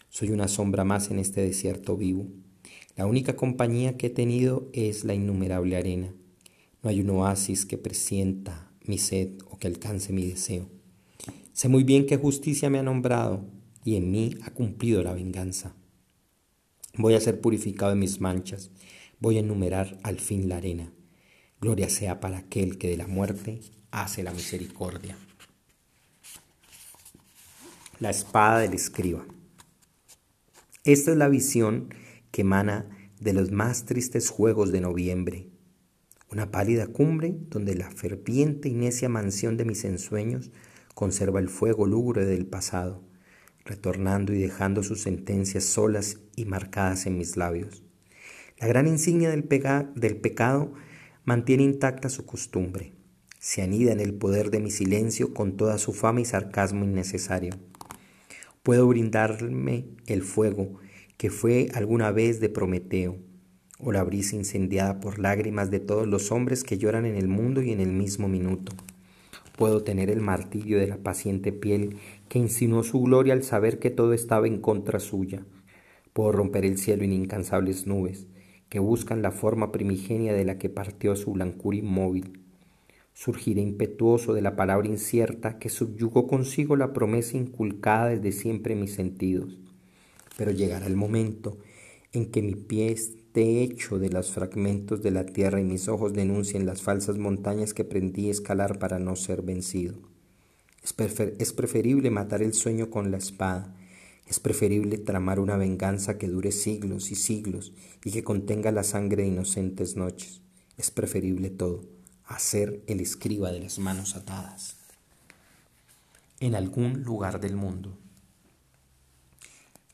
Soy 0.09 0.31
una 0.31 0.49
sombra 0.49 0.85
más 0.85 1.11
en 1.11 1.19
este 1.19 1.41
desierto 1.41 1.97
vivo. 1.97 2.27
La 2.97 3.07
única 3.07 3.35
compañía 3.35 3.97
que 3.97 4.07
he 4.07 4.11
tenido 4.11 4.69
es 4.73 5.05
la 5.05 5.15
innumerable 5.15 5.77
arena. 5.77 6.15
No 6.83 6.91
hay 6.91 7.01
un 7.01 7.11
oasis 7.11 7.67
que 7.67 7.79
presienta 7.79 8.71
mi 8.85 8.99
sed 8.99 9.39
o 9.51 9.59
que 9.59 9.67
alcance 9.67 10.13
mi 10.13 10.27
deseo. 10.27 10.69
Sé 11.53 11.69
muy 11.69 11.83
bien 11.83 12.07
que 12.07 12.17
justicia 12.17 12.71
me 12.71 12.79
ha 12.79 12.83
nombrado 12.83 13.45
y 13.85 13.97
en 13.97 14.11
mí 14.11 14.37
ha 14.43 14.51
cumplido 14.51 15.03
la 15.03 15.13
venganza. 15.13 15.75
Voy 16.97 17.15
a 17.15 17.21
ser 17.21 17.41
purificado 17.41 17.91
de 17.91 17.97
mis 17.97 18.21
manchas, 18.21 18.71
voy 19.19 19.37
a 19.37 19.41
enumerar 19.41 19.99
al 20.03 20.21
fin 20.21 20.49
la 20.49 20.59
arena. 20.59 20.93
Gloria 21.61 21.89
sea 21.89 22.21
para 22.21 22.39
aquel 22.39 22.79
que 22.79 22.89
de 22.89 22.97
la 22.97 23.07
muerte 23.07 23.61
hace 23.91 24.23
la 24.23 24.33
misericordia. 24.33 25.17
La 28.05 28.11
espada 28.11 28.59
del 28.59 28.75
escriba. 28.75 29.25
Esta 30.85 31.13
es 31.13 31.17
la 31.17 31.27
visión 31.31 31.89
que 32.33 32.43
emana 32.43 32.87
de 33.19 33.33
los 33.33 33.51
más 33.51 33.87
tristes 33.87 34.29
juegos 34.29 34.73
de 34.73 34.83
noviembre. 34.83 35.49
Una 36.31 36.51
pálida 36.51 36.87
cumbre 36.87 37.35
donde 37.49 37.75
la 37.75 37.91
ferviente 37.91 38.69
y 38.69 38.75
necia 38.75 39.09
mansión 39.09 39.57
de 39.57 39.65
mis 39.65 39.87
ensueños 39.87 40.51
conserva 40.95 41.41
el 41.41 41.49
fuego 41.49 41.87
lúgubre 41.87 42.27
del 42.27 42.45
pasado, 42.45 43.03
retornando 43.65 44.35
y 44.35 44.39
dejando 44.39 44.83
sus 44.83 45.01
sentencias 45.01 45.65
solas 45.65 46.19
y 46.37 46.45
marcadas 46.45 47.07
en 47.07 47.17
mis 47.17 47.39
labios. 47.39 47.85
La 48.59 48.67
gran 48.67 48.87
insignia 48.87 49.31
del, 49.31 49.49
del 49.95 50.17
pecado 50.19 50.75
mantiene 51.25 51.63
intacta 51.63 52.11
su 52.11 52.27
costumbre, 52.27 52.93
se 53.39 53.63
anida 53.63 53.93
en 53.93 54.01
el 54.01 54.13
poder 54.13 54.51
de 54.51 54.61
mi 54.61 54.71
silencio 54.71 55.33
con 55.33 55.57
toda 55.57 55.79
su 55.79 55.95
fama 55.95 56.21
y 56.21 56.27
sarcasmo 56.27 56.85
innecesario. 56.85 57.55
Puedo 58.65 58.89
brindarme 58.89 59.85
el 60.07 60.23
fuego 60.23 60.79
que 61.19 61.29
fue 61.29 61.69
alguna 61.75 62.13
vez 62.13 62.41
de 62.41 62.49
Prometeo, 62.49 63.19
o 63.79 63.93
la 63.93 64.03
brisa 64.03 64.37
incendiada 64.37 65.01
por 65.01 65.19
lágrimas 65.19 65.71
de 65.71 65.81
todos 65.81 66.07
los 66.07 66.33
hombres 66.33 66.65
que 66.65 66.79
lloran 66.79 67.05
en 67.05 67.15
el 67.15 67.29
mundo 67.29 67.61
y 67.61 67.73
en 67.73 67.81
el 67.81 67.93
mismo 67.93 68.27
minuto. 68.27 68.73
Puedo 69.59 69.85
tener 69.85 70.09
el 70.09 70.23
martirio 70.23 70.79
de 70.79 70.87
la 70.87 70.97
paciente 70.97 71.53
piel 71.53 71.99
que 72.31 72.39
insinuó 72.39 72.85
su 72.85 73.03
gloria 73.03 73.35
al 73.35 73.43
saber 73.43 73.79
que 73.79 73.91
todo 73.91 74.15
estaba 74.15 74.47
en 74.47 74.63
contra 74.63 74.99
suya. 74.99 75.45
Puedo 76.15 76.33
romper 76.33 76.65
el 76.65 76.79
cielo 76.79 77.05
en 77.05 77.13
incansables 77.13 77.87
nubes 77.87 78.29
que 78.71 78.79
buscan 78.79 79.21
la 79.21 79.31
forma 79.31 79.73
primigenia 79.73 80.33
de 80.33 80.47
la 80.47 80.57
que 80.57 80.71
partió 80.71 81.17
su 81.17 81.33
blancura 81.33 81.77
inmóvil. 81.77 82.44
Surgiré 83.17 83.63
impetuoso 83.63 84.35
de 84.35 84.43
la 84.43 84.57
palabra 84.57 84.89
incierta 84.89 85.61
que 85.61 85.69
subyugó 85.69 86.27
consigo 86.27 86.75
la 86.75 86.93
promesa 86.93 87.37
inculcada 87.37 88.09
desde 88.09 88.33
siempre 88.33 88.75
en 88.75 88.81
mis 88.81 88.95
sentidos. 88.95 89.57
Pero 90.37 90.51
llegará 90.51 90.87
el 90.87 90.97
momento 90.97 91.57
en 92.13 92.33
que 92.33 92.43
mi 92.43 92.57
pie 92.57 92.91
esté 92.91 93.63
hecho 93.63 94.01
de 94.01 94.11
los 94.11 94.33
fragmentos 94.33 95.01
de 95.01 95.13
la 95.13 95.27
tierra 95.27 95.61
y 95.61 95.65
mis 95.65 95.87
ojos 95.87 96.13
denuncien 96.13 96.67
las 96.67 96.83
falsas 96.83 97.17
montañas 97.17 97.73
que 97.73 97.83
aprendí 97.83 98.29
a 98.29 98.33
escalar 98.33 98.81
para 98.81 98.99
no 98.99 99.15
ser 99.15 99.43
vencido. 99.43 99.95
Es, 100.83 100.93
es 101.39 101.53
preferible 101.53 102.11
matar 102.11 102.43
el 102.43 102.53
sueño 102.53 102.91
con 102.91 103.13
la 103.13 103.19
espada, 103.19 103.77
es 104.27 104.41
preferible 104.41 104.99
tramar 104.99 105.39
una 105.39 105.57
venganza 105.57 106.19
que 106.19 106.29
dure 106.29 106.51
siglos 106.51 107.13
y 107.13 107.15
siglos 107.15 107.75
y 108.05 108.11
que 108.11 108.25
contenga 108.25 108.73
la 108.73 108.83
sangre 108.83 109.23
de 109.23 109.29
inocentes 109.29 109.97
noches. 109.97 110.41
Es 110.77 110.91
preferible 110.91 111.51
todo 111.51 111.95
a 112.27 112.39
ser 112.39 112.83
el 112.87 113.01
escriba 113.01 113.51
de 113.51 113.61
las 113.61 113.79
manos 113.79 114.17
atadas. 114.17 114.77
En 116.41 116.55
algún 116.55 117.03
lugar 117.03 117.41
del 117.41 117.57
mundo 117.57 117.99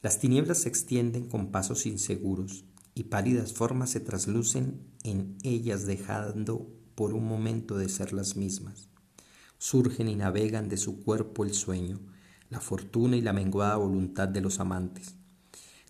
las 0.03 0.19
tinieblas 0.19 0.63
se 0.63 0.71
extienden 0.71 1.27
con 1.27 1.51
pasos 1.51 1.85
inseguros 1.85 2.65
y 2.95 3.05
pálidas 3.05 3.53
formas 3.53 3.91
se 3.91 4.01
traslucen 4.01 4.81
en 5.05 5.37
ellas 5.43 5.85
dejando 5.85 6.67
por 6.95 7.13
un 7.13 7.27
momento 7.29 7.77
de 7.77 7.91
ser 7.91 8.15
las 8.15 8.35
mismas. 8.35 8.89
Surgen 9.59 10.09
y 10.09 10.17
navegan 10.17 10.71
de 10.71 10.79
su 10.79 11.03
cuerpo 11.03 11.45
el 11.45 11.53
sueño, 11.53 12.01
la 12.49 12.61
fortuna 12.61 13.15
y 13.19 13.21
la 13.21 13.35
menguada 13.35 13.77
voluntad 13.77 14.27
de 14.27 14.41
los 14.41 14.59
amantes. 14.59 15.17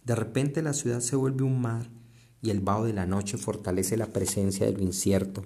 De 0.04 0.16
repente 0.16 0.60
la 0.60 0.72
ciudad 0.72 0.98
se 0.98 1.14
vuelve 1.14 1.44
un 1.44 1.60
mar 1.60 1.88
y 2.42 2.50
el 2.50 2.58
vaho 2.58 2.86
de 2.86 2.92
la 2.92 3.06
noche 3.06 3.38
fortalece 3.38 3.96
la 3.96 4.06
presencia 4.06 4.66
de 4.66 4.72
lo 4.72 4.82
incierto 4.82 5.44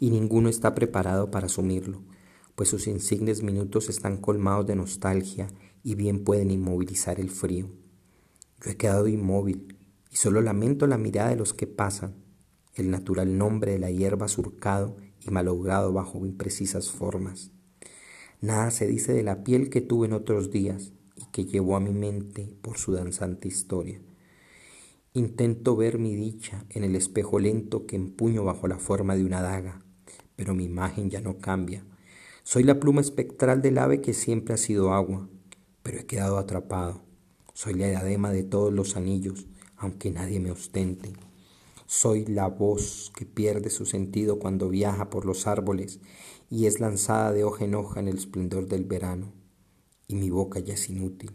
y 0.00 0.10
ninguno 0.10 0.48
está 0.48 0.74
preparado 0.74 1.30
para 1.30 1.46
asumirlo, 1.46 2.02
pues 2.54 2.68
sus 2.68 2.86
insignes 2.86 3.42
minutos 3.42 3.88
están 3.88 4.16
colmados 4.16 4.66
de 4.66 4.76
nostalgia 4.76 5.48
y 5.82 5.94
bien 5.94 6.24
pueden 6.24 6.50
inmovilizar 6.50 7.20
el 7.20 7.30
frío. 7.30 7.70
Yo 8.64 8.70
he 8.70 8.76
quedado 8.76 9.08
inmóvil 9.08 9.76
y 10.10 10.16
solo 10.16 10.40
lamento 10.40 10.86
la 10.86 10.98
mirada 10.98 11.30
de 11.30 11.36
los 11.36 11.54
que 11.54 11.66
pasan, 11.66 12.14
el 12.74 12.90
natural 12.90 13.38
nombre 13.38 13.72
de 13.72 13.78
la 13.78 13.90
hierba 13.90 14.28
surcado 14.28 14.96
y 15.20 15.30
malogrado 15.30 15.92
bajo 15.92 16.24
imprecisas 16.24 16.90
formas. 16.90 17.52
Nada 18.40 18.70
se 18.70 18.86
dice 18.86 19.12
de 19.12 19.24
la 19.24 19.42
piel 19.42 19.68
que 19.68 19.80
tuve 19.80 20.06
en 20.06 20.12
otros 20.12 20.50
días 20.50 20.92
y 21.16 21.24
que 21.32 21.44
llevó 21.44 21.76
a 21.76 21.80
mi 21.80 21.92
mente 21.92 22.56
por 22.62 22.78
su 22.78 22.92
danzante 22.92 23.48
historia. 23.48 24.00
Intento 25.12 25.74
ver 25.74 25.98
mi 25.98 26.14
dicha 26.14 26.64
en 26.70 26.84
el 26.84 26.94
espejo 26.94 27.40
lento 27.40 27.86
que 27.86 27.96
empuño 27.96 28.44
bajo 28.44 28.68
la 28.68 28.78
forma 28.78 29.16
de 29.16 29.24
una 29.24 29.42
daga, 29.42 29.82
pero 30.38 30.54
mi 30.54 30.64
imagen 30.64 31.10
ya 31.10 31.20
no 31.20 31.36
cambia. 31.36 31.84
Soy 32.44 32.62
la 32.62 32.80
pluma 32.80 33.02
espectral 33.02 33.60
del 33.60 33.76
ave 33.76 34.00
que 34.00 34.14
siempre 34.14 34.54
ha 34.54 34.56
sido 34.56 34.94
agua, 34.94 35.28
pero 35.82 35.98
he 35.98 36.06
quedado 36.06 36.38
atrapado 36.38 37.08
soy 37.58 37.74
la 37.74 37.88
diadema 37.88 38.30
de 38.30 38.44
todos 38.44 38.72
los 38.72 38.94
anillos, 38.94 39.48
aunque 39.76 40.12
nadie 40.12 40.38
me 40.38 40.52
ostente. 40.52 41.12
Soy 41.86 42.24
la 42.24 42.46
voz 42.46 43.10
que 43.16 43.26
pierde 43.26 43.68
su 43.68 43.84
sentido 43.84 44.38
cuando 44.38 44.68
viaja 44.68 45.10
por 45.10 45.26
los 45.26 45.48
árboles 45.48 45.98
y 46.48 46.66
es 46.66 46.78
lanzada 46.78 47.32
de 47.32 47.42
hoja 47.42 47.64
en 47.64 47.74
hoja 47.74 47.98
en 47.98 48.06
el 48.06 48.16
esplendor 48.16 48.68
del 48.68 48.84
verano. 48.84 49.32
Y 50.06 50.14
mi 50.14 50.30
boca 50.30 50.60
ya 50.60 50.74
es 50.74 50.88
inútil. 50.88 51.32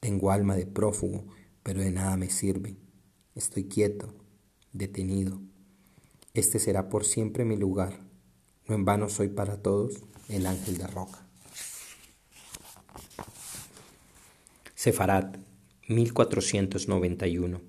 Tengo 0.00 0.32
alma 0.32 0.56
de 0.56 0.66
prófugo, 0.66 1.24
pero 1.62 1.82
de 1.82 1.92
nada 1.92 2.16
me 2.16 2.30
sirve. 2.30 2.76
Estoy 3.36 3.68
quieto, 3.68 4.12
detenido. 4.72 5.40
Este 6.32 6.58
será 6.58 6.88
por 6.88 7.04
siempre 7.04 7.44
mi 7.44 7.56
lugar. 7.56 8.03
No 8.66 8.74
en 8.74 8.86
vano 8.86 9.10
soy 9.10 9.28
para 9.28 9.58
todos 9.58 10.02
el 10.30 10.46
ángel 10.46 10.78
de 10.78 10.86
roca. 10.86 11.26
Sefarat, 14.74 15.36
1491. 15.88 17.60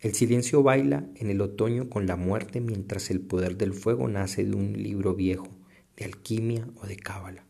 El 0.00 0.14
silencio 0.14 0.62
baila 0.62 1.04
en 1.16 1.30
el 1.30 1.40
otoño 1.40 1.90
con 1.90 2.06
la 2.06 2.14
muerte 2.14 2.60
mientras 2.60 3.10
el 3.10 3.20
poder 3.20 3.56
del 3.56 3.72
fuego 3.74 4.06
nace 4.06 4.44
de 4.44 4.54
un 4.54 4.80
libro 4.80 5.14
viejo, 5.14 5.48
de 5.96 6.04
alquimia 6.04 6.68
o 6.76 6.86
de 6.86 6.96
cábala. 6.96 7.44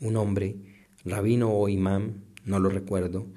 Un 0.00 0.16
hombre, 0.16 0.56
rabino 1.04 1.52
o 1.52 1.68
imán, 1.68 2.24
no 2.44 2.58
lo 2.58 2.68
recuerdo, 2.68 3.28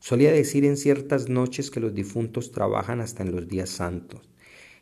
solía 0.00 0.32
decir 0.32 0.64
en 0.64 0.78
ciertas 0.78 1.28
noches 1.28 1.70
que 1.70 1.80
los 1.80 1.94
difuntos 1.94 2.52
trabajan 2.52 3.02
hasta 3.02 3.22
en 3.22 3.32
los 3.32 3.48
días 3.48 3.68
santos 3.68 4.22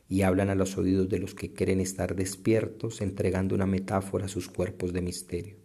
y 0.09 0.23
hablan 0.23 0.51
a 0.51 0.55
los 0.55 0.77
oídos 0.79 1.09
de 1.09 1.19
los 1.19 1.35
que 1.35 1.53
quieren 1.53 1.81
estar 1.81 2.15
despiertos 2.15 3.01
entregando 3.01 3.55
una 3.55 3.67
metáfora 3.67 4.27
a 4.27 4.29
sus 4.29 4.49
cuerpos 4.49 4.93
de 4.93 5.03
misterio. 5.03 5.57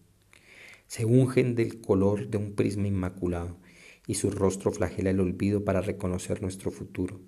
Se 0.88 1.06
ungen 1.06 1.56
del 1.56 1.80
color 1.80 2.28
de 2.28 2.38
un 2.38 2.54
prisma 2.54 2.88
inmaculado 2.88 3.58
y 4.08 4.16
su 4.16 4.32
rostro 4.32 4.72
flagela 4.72 5.12
el 5.12 5.20
olvido 5.20 5.64
para 5.64 5.82
reconocer 5.82 6.42
nuestro 6.42 6.72
futuro. 6.72 7.20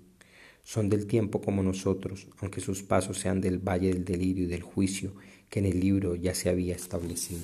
Son 0.64 0.88
del 0.88 1.06
tiempo 1.06 1.40
como 1.40 1.62
nosotros, 1.62 2.26
aunque 2.38 2.60
sus 2.60 2.82
pasos 2.82 3.18
sean 3.18 3.40
del 3.40 3.58
valle 3.58 3.92
del 3.92 4.04
delirio 4.04 4.44
y 4.44 4.48
del 4.48 4.62
juicio 4.62 5.14
que 5.48 5.60
en 5.60 5.66
el 5.66 5.78
libro 5.78 6.16
ya 6.16 6.34
se 6.34 6.48
había 6.48 6.74
establecido. 6.74 7.42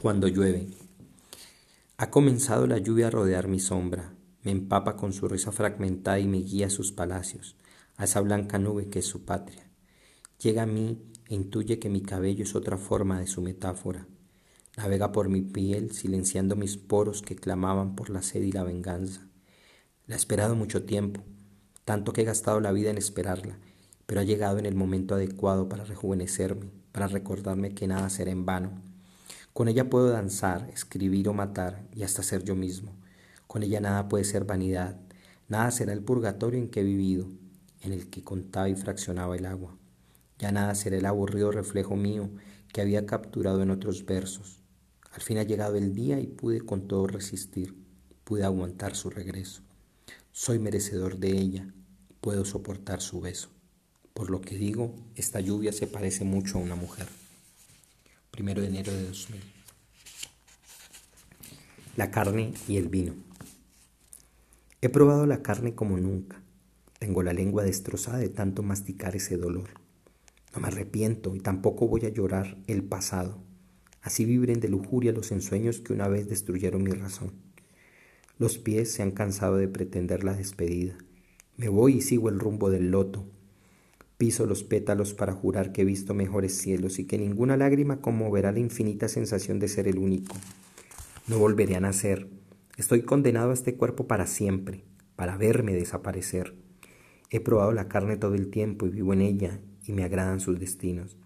Cuando 0.00 0.28
llueve. 0.28 0.66
Ha 1.98 2.10
comenzado 2.10 2.66
la 2.66 2.76
lluvia 2.76 3.06
a 3.06 3.10
rodear 3.10 3.48
mi 3.48 3.58
sombra, 3.58 4.12
me 4.46 4.52
empapa 4.52 4.94
con 4.94 5.12
su 5.12 5.26
risa 5.26 5.50
fragmentada 5.50 6.20
y 6.20 6.28
me 6.28 6.38
guía 6.38 6.68
a 6.68 6.70
sus 6.70 6.92
palacios, 6.92 7.56
a 7.96 8.04
esa 8.04 8.20
blanca 8.20 8.60
nube 8.60 8.88
que 8.88 9.00
es 9.00 9.06
su 9.06 9.24
patria. 9.24 9.68
Llega 10.40 10.62
a 10.62 10.66
mí 10.66 11.02
e 11.28 11.34
intuye 11.34 11.80
que 11.80 11.88
mi 11.88 12.00
cabello 12.00 12.44
es 12.44 12.54
otra 12.54 12.76
forma 12.76 13.18
de 13.18 13.26
su 13.26 13.42
metáfora, 13.42 14.06
Navega 14.76 15.10
por 15.10 15.28
mi 15.28 15.42
piel, 15.42 15.90
silenciando 15.90 16.54
mis 16.54 16.76
poros 16.76 17.22
que 17.22 17.34
clamaban 17.34 17.96
por 17.96 18.08
la 18.08 18.22
sed 18.22 18.42
y 18.42 18.52
la 18.52 18.62
venganza. 18.62 19.26
La 20.06 20.14
he 20.14 20.18
esperado 20.18 20.54
mucho 20.54 20.84
tiempo, 20.84 21.22
tanto 21.84 22.12
que 22.12 22.20
he 22.20 22.24
gastado 22.24 22.60
la 22.60 22.70
vida 22.70 22.90
en 22.90 22.98
esperarla, 22.98 23.58
pero 24.06 24.20
ha 24.20 24.24
llegado 24.24 24.58
en 24.58 24.66
el 24.66 24.76
momento 24.76 25.16
adecuado 25.16 25.68
para 25.68 25.82
rejuvenecerme, 25.84 26.70
para 26.92 27.08
recordarme 27.08 27.74
que 27.74 27.88
nada 27.88 28.10
será 28.10 28.30
en 28.30 28.46
vano. 28.46 28.80
Con 29.52 29.66
ella 29.66 29.90
puedo 29.90 30.10
danzar, 30.10 30.70
escribir 30.72 31.28
o 31.28 31.32
matar, 31.32 31.88
y 31.92 32.04
hasta 32.04 32.22
ser 32.22 32.44
yo 32.44 32.54
mismo. 32.54 32.92
Con 33.46 33.62
ella 33.62 33.80
nada 33.80 34.08
puede 34.08 34.24
ser 34.24 34.44
vanidad, 34.44 35.00
nada 35.48 35.70
será 35.70 35.92
el 35.92 36.02
purgatorio 36.02 36.58
en 36.58 36.68
que 36.68 36.80
he 36.80 36.84
vivido, 36.84 37.28
en 37.82 37.92
el 37.92 38.10
que 38.10 38.24
contaba 38.24 38.68
y 38.68 38.74
fraccionaba 38.74 39.36
el 39.36 39.46
agua. 39.46 39.76
Ya 40.38 40.52
nada 40.52 40.74
será 40.74 40.96
el 40.96 41.06
aburrido 41.06 41.50
reflejo 41.50 41.96
mío 41.96 42.30
que 42.72 42.80
había 42.80 43.06
capturado 43.06 43.62
en 43.62 43.70
otros 43.70 44.04
versos. 44.04 44.60
Al 45.12 45.22
fin 45.22 45.38
ha 45.38 45.44
llegado 45.44 45.76
el 45.76 45.94
día 45.94 46.20
y 46.20 46.26
pude 46.26 46.60
con 46.60 46.88
todo 46.88 47.06
resistir, 47.06 47.74
pude 48.24 48.44
aguantar 48.44 48.96
su 48.96 49.08
regreso. 49.08 49.62
Soy 50.32 50.58
merecedor 50.58 51.16
de 51.16 51.30
ella, 51.30 51.72
puedo 52.20 52.44
soportar 52.44 53.00
su 53.00 53.20
beso. 53.20 53.48
Por 54.12 54.30
lo 54.30 54.40
que 54.40 54.56
digo, 54.56 54.94
esta 55.14 55.40
lluvia 55.40 55.72
se 55.72 55.86
parece 55.86 56.24
mucho 56.24 56.58
a 56.58 56.60
una 56.60 56.74
mujer. 56.74 57.06
primero 58.30 58.60
de 58.60 58.68
enero 58.68 58.92
de 58.92 59.04
2000. 59.06 59.40
La 61.96 62.10
carne 62.10 62.52
y 62.68 62.76
el 62.76 62.88
vino. 62.88 63.25
He 64.82 64.90
probado 64.90 65.26
la 65.26 65.42
carne 65.42 65.74
como 65.74 65.96
nunca. 65.96 66.42
Tengo 66.98 67.22
la 67.22 67.32
lengua 67.32 67.64
destrozada 67.64 68.18
de 68.18 68.28
tanto 68.28 68.62
masticar 68.62 69.16
ese 69.16 69.38
dolor. 69.38 69.70
No 70.54 70.60
me 70.60 70.68
arrepiento 70.68 71.34
y 71.34 71.40
tampoco 71.40 71.88
voy 71.88 72.04
a 72.04 72.10
llorar 72.10 72.58
el 72.66 72.84
pasado. 72.84 73.42
Así 74.02 74.24
vibren 74.24 74.60
de 74.60 74.68
lujuria 74.68 75.12
los 75.12 75.32
ensueños 75.32 75.80
que 75.80 75.92
una 75.92 76.08
vez 76.08 76.28
destruyeron 76.28 76.82
mi 76.82 76.92
razón. 76.92 77.32
Los 78.38 78.58
pies 78.58 78.92
se 78.92 79.02
han 79.02 79.12
cansado 79.12 79.56
de 79.56 79.66
pretender 79.66 80.22
la 80.22 80.34
despedida. 80.34 80.96
Me 81.56 81.68
voy 81.68 81.96
y 81.96 82.00
sigo 82.02 82.28
el 82.28 82.38
rumbo 82.38 82.68
del 82.68 82.90
loto. 82.90 83.24
Piso 84.18 84.44
los 84.44 84.62
pétalos 84.62 85.14
para 85.14 85.32
jurar 85.32 85.72
que 85.72 85.82
he 85.82 85.86
visto 85.86 86.12
mejores 86.12 86.56
cielos 86.56 86.98
y 86.98 87.06
que 87.06 87.18
ninguna 87.18 87.56
lágrima 87.56 88.02
conmoverá 88.02 88.52
la 88.52 88.60
infinita 88.60 89.08
sensación 89.08 89.58
de 89.58 89.68
ser 89.68 89.88
el 89.88 89.98
único. 89.98 90.36
No 91.28 91.38
volveré 91.38 91.76
a 91.76 91.80
nacer. 91.80 92.28
Estoy 92.76 93.00
condenado 93.04 93.52
a 93.52 93.54
este 93.54 93.74
cuerpo 93.74 94.06
para 94.06 94.26
siempre, 94.26 94.84
para 95.16 95.38
verme 95.38 95.72
desaparecer. 95.72 96.54
He 97.30 97.40
probado 97.40 97.72
la 97.72 97.88
carne 97.88 98.18
todo 98.18 98.34
el 98.34 98.50
tiempo 98.50 98.84
y 98.84 98.90
vivo 98.90 99.14
en 99.14 99.22
ella 99.22 99.62
y 99.86 99.92
me 99.92 100.04
agradan 100.04 100.40
sus 100.40 100.60
destinos. 100.60 101.16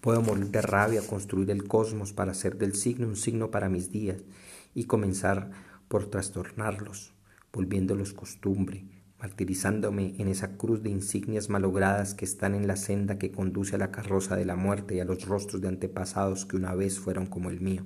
Puedo 0.00 0.22
morir 0.22 0.46
de 0.46 0.62
rabia, 0.62 1.02
construir 1.06 1.50
el 1.50 1.68
cosmos 1.68 2.14
para 2.14 2.30
hacer 2.30 2.56
del 2.56 2.74
signo 2.74 3.06
un 3.06 3.16
signo 3.16 3.50
para 3.50 3.68
mis 3.68 3.90
días 3.90 4.24
y 4.72 4.84
comenzar 4.84 5.50
por 5.88 6.08
trastornarlos, 6.08 7.12
volviéndolos 7.52 8.14
costumbre, 8.14 8.86
martirizándome 9.20 10.14
en 10.16 10.28
esa 10.28 10.56
cruz 10.56 10.82
de 10.82 10.88
insignias 10.88 11.50
malogradas 11.50 12.14
que 12.14 12.24
están 12.24 12.54
en 12.54 12.66
la 12.66 12.76
senda 12.76 13.18
que 13.18 13.30
conduce 13.30 13.76
a 13.76 13.78
la 13.78 13.90
carroza 13.90 14.36
de 14.36 14.46
la 14.46 14.56
muerte 14.56 14.94
y 14.94 15.00
a 15.00 15.04
los 15.04 15.26
rostros 15.26 15.60
de 15.60 15.68
antepasados 15.68 16.46
que 16.46 16.56
una 16.56 16.74
vez 16.74 16.98
fueron 16.98 17.26
como 17.26 17.50
el 17.50 17.60
mío. 17.60 17.84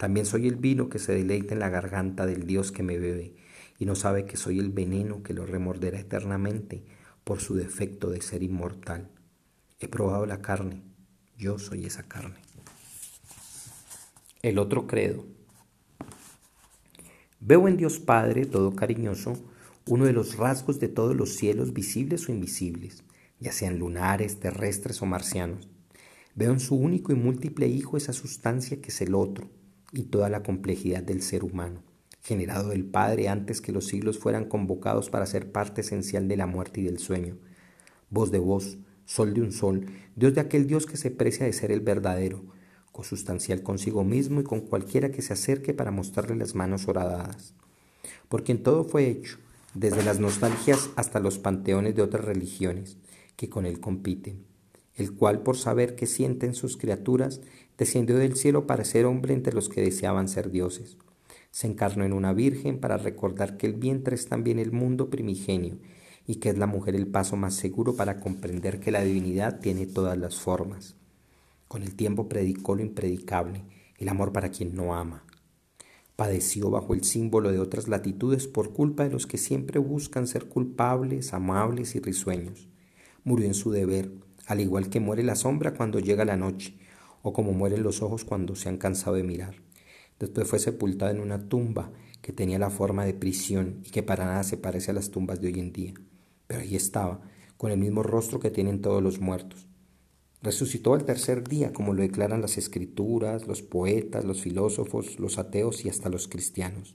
También 0.00 0.24
soy 0.24 0.48
el 0.48 0.56
vino 0.56 0.88
que 0.88 0.98
se 0.98 1.12
deleita 1.12 1.52
en 1.52 1.60
la 1.60 1.68
garganta 1.68 2.24
del 2.24 2.46
Dios 2.46 2.72
que 2.72 2.82
me 2.82 2.98
bebe 2.98 3.34
y 3.78 3.84
no 3.84 3.94
sabe 3.94 4.24
que 4.24 4.38
soy 4.38 4.58
el 4.58 4.70
veneno 4.70 5.22
que 5.22 5.34
lo 5.34 5.44
remorderá 5.44 6.00
eternamente 6.00 6.82
por 7.22 7.40
su 7.40 7.54
defecto 7.54 8.08
de 8.08 8.22
ser 8.22 8.42
inmortal. 8.42 9.10
He 9.78 9.88
probado 9.88 10.24
la 10.24 10.40
carne, 10.40 10.80
yo 11.36 11.58
soy 11.58 11.84
esa 11.84 12.04
carne. 12.04 12.38
El 14.40 14.58
otro 14.58 14.86
credo. 14.86 15.26
Veo 17.38 17.68
en 17.68 17.76
Dios 17.76 17.98
Padre 17.98 18.46
todo 18.46 18.74
cariñoso 18.74 19.34
uno 19.86 20.06
de 20.06 20.14
los 20.14 20.38
rasgos 20.38 20.80
de 20.80 20.88
todos 20.88 21.14
los 21.14 21.34
cielos 21.34 21.74
visibles 21.74 22.26
o 22.26 22.32
invisibles, 22.32 23.04
ya 23.38 23.52
sean 23.52 23.78
lunares, 23.78 24.40
terrestres 24.40 25.02
o 25.02 25.04
marcianos. 25.04 25.68
Veo 26.34 26.52
en 26.52 26.60
su 26.60 26.74
único 26.74 27.12
y 27.12 27.16
múltiple 27.16 27.68
Hijo 27.68 27.98
esa 27.98 28.14
sustancia 28.14 28.80
que 28.80 28.88
es 28.88 29.02
el 29.02 29.14
otro 29.14 29.59
y 29.92 30.04
toda 30.04 30.28
la 30.28 30.42
complejidad 30.42 31.02
del 31.02 31.22
ser 31.22 31.44
humano, 31.44 31.82
generado 32.22 32.70
del 32.70 32.84
Padre 32.84 33.28
antes 33.28 33.60
que 33.60 33.72
los 33.72 33.86
siglos 33.86 34.18
fueran 34.18 34.44
convocados 34.46 35.10
para 35.10 35.26
ser 35.26 35.52
parte 35.52 35.80
esencial 35.80 36.28
de 36.28 36.36
la 36.36 36.46
muerte 36.46 36.80
y 36.80 36.84
del 36.84 36.98
sueño. 36.98 37.38
Voz 38.10 38.30
de 38.30 38.38
voz, 38.38 38.78
sol 39.04 39.34
de 39.34 39.42
un 39.42 39.52
sol, 39.52 39.86
Dios 40.16 40.34
de 40.34 40.40
aquel 40.40 40.66
Dios 40.66 40.86
que 40.86 40.96
se 40.96 41.10
precia 41.10 41.46
de 41.46 41.52
ser 41.52 41.72
el 41.72 41.80
verdadero, 41.80 42.44
consustancial 42.92 43.62
consigo 43.62 44.04
mismo 44.04 44.40
y 44.40 44.44
con 44.44 44.60
cualquiera 44.60 45.10
que 45.10 45.22
se 45.22 45.32
acerque 45.32 45.74
para 45.74 45.90
mostrarle 45.90 46.36
las 46.36 46.54
manos 46.54 46.88
horadadas. 46.88 47.54
Porque 48.28 48.52
en 48.52 48.62
todo 48.62 48.84
fue 48.84 49.08
hecho, 49.08 49.38
desde 49.74 50.02
las 50.02 50.18
nostalgias 50.18 50.90
hasta 50.96 51.20
los 51.20 51.38
panteones 51.38 51.94
de 51.94 52.02
otras 52.02 52.24
religiones 52.24 52.96
que 53.36 53.48
con 53.48 53.66
él 53.66 53.80
compiten, 53.80 54.44
el 54.94 55.14
cual 55.14 55.42
por 55.42 55.56
saber 55.56 55.94
qué 55.94 56.06
sienten 56.06 56.54
sus 56.54 56.76
criaturas, 56.76 57.40
descendió 57.80 58.18
del 58.18 58.36
cielo 58.36 58.66
para 58.66 58.84
ser 58.84 59.06
hombre 59.06 59.32
entre 59.32 59.54
los 59.54 59.70
que 59.70 59.80
deseaban 59.80 60.28
ser 60.28 60.50
dioses. 60.50 60.98
Se 61.50 61.66
encarnó 61.66 62.04
en 62.04 62.12
una 62.12 62.34
virgen 62.34 62.78
para 62.78 62.98
recordar 62.98 63.56
que 63.56 63.66
el 63.66 63.72
vientre 63.72 64.14
es 64.14 64.28
también 64.28 64.58
el 64.58 64.70
mundo 64.70 65.08
primigenio 65.08 65.78
y 66.26 66.36
que 66.36 66.50
es 66.50 66.58
la 66.58 66.66
mujer 66.66 66.94
el 66.94 67.06
paso 67.06 67.36
más 67.36 67.54
seguro 67.54 67.96
para 67.96 68.20
comprender 68.20 68.80
que 68.80 68.90
la 68.90 69.02
divinidad 69.02 69.60
tiene 69.60 69.86
todas 69.86 70.18
las 70.18 70.36
formas. 70.36 70.96
Con 71.68 71.82
el 71.82 71.96
tiempo 71.96 72.28
predicó 72.28 72.74
lo 72.74 72.82
impredicable, 72.82 73.64
el 73.96 74.10
amor 74.10 74.30
para 74.30 74.50
quien 74.50 74.74
no 74.74 74.94
ama, 74.94 75.24
Padeció 76.16 76.68
bajo 76.68 76.92
el 76.92 77.02
símbolo 77.02 77.50
de 77.50 77.60
otras 77.60 77.88
latitudes 77.88 78.46
por 78.46 78.74
culpa 78.74 79.04
de 79.04 79.10
los 79.10 79.26
que 79.26 79.38
siempre 79.38 79.78
buscan 79.78 80.26
ser 80.26 80.50
culpables, 80.50 81.32
amables 81.32 81.94
y 81.94 82.00
risueños. 82.00 82.68
Murió 83.24 83.46
en 83.46 83.54
su 83.54 83.70
deber, 83.70 84.12
al 84.46 84.60
igual 84.60 84.90
que 84.90 85.00
muere 85.00 85.22
la 85.22 85.34
sombra 85.34 85.72
cuando 85.72 85.98
llega 85.98 86.26
la 86.26 86.36
noche, 86.36 86.76
o 87.22 87.32
como 87.32 87.52
mueren 87.52 87.82
los 87.82 88.02
ojos 88.02 88.24
cuando 88.24 88.54
se 88.54 88.68
han 88.68 88.78
cansado 88.78 89.16
de 89.16 89.22
mirar. 89.22 89.56
Después 90.18 90.48
fue 90.48 90.58
sepultado 90.58 91.10
en 91.10 91.20
una 91.20 91.48
tumba 91.48 91.92
que 92.22 92.32
tenía 92.32 92.58
la 92.58 92.70
forma 92.70 93.04
de 93.04 93.14
prisión 93.14 93.80
y 93.84 93.90
que 93.90 94.02
para 94.02 94.24
nada 94.24 94.42
se 94.42 94.56
parece 94.56 94.90
a 94.90 94.94
las 94.94 95.10
tumbas 95.10 95.40
de 95.40 95.48
hoy 95.48 95.60
en 95.60 95.72
día. 95.72 95.94
Pero 96.46 96.60
ahí 96.60 96.76
estaba, 96.76 97.22
con 97.56 97.70
el 97.70 97.78
mismo 97.78 98.02
rostro 98.02 98.40
que 98.40 98.50
tienen 98.50 98.82
todos 98.82 99.02
los 99.02 99.20
muertos. 99.20 99.66
Resucitó 100.42 100.94
al 100.94 101.04
tercer 101.04 101.46
día, 101.46 101.72
como 101.72 101.92
lo 101.92 102.02
declaran 102.02 102.40
las 102.40 102.56
escrituras, 102.56 103.46
los 103.46 103.62
poetas, 103.62 104.24
los 104.24 104.40
filósofos, 104.40 105.18
los 105.18 105.38
ateos 105.38 105.84
y 105.84 105.90
hasta 105.90 106.08
los 106.08 106.28
cristianos. 106.28 106.94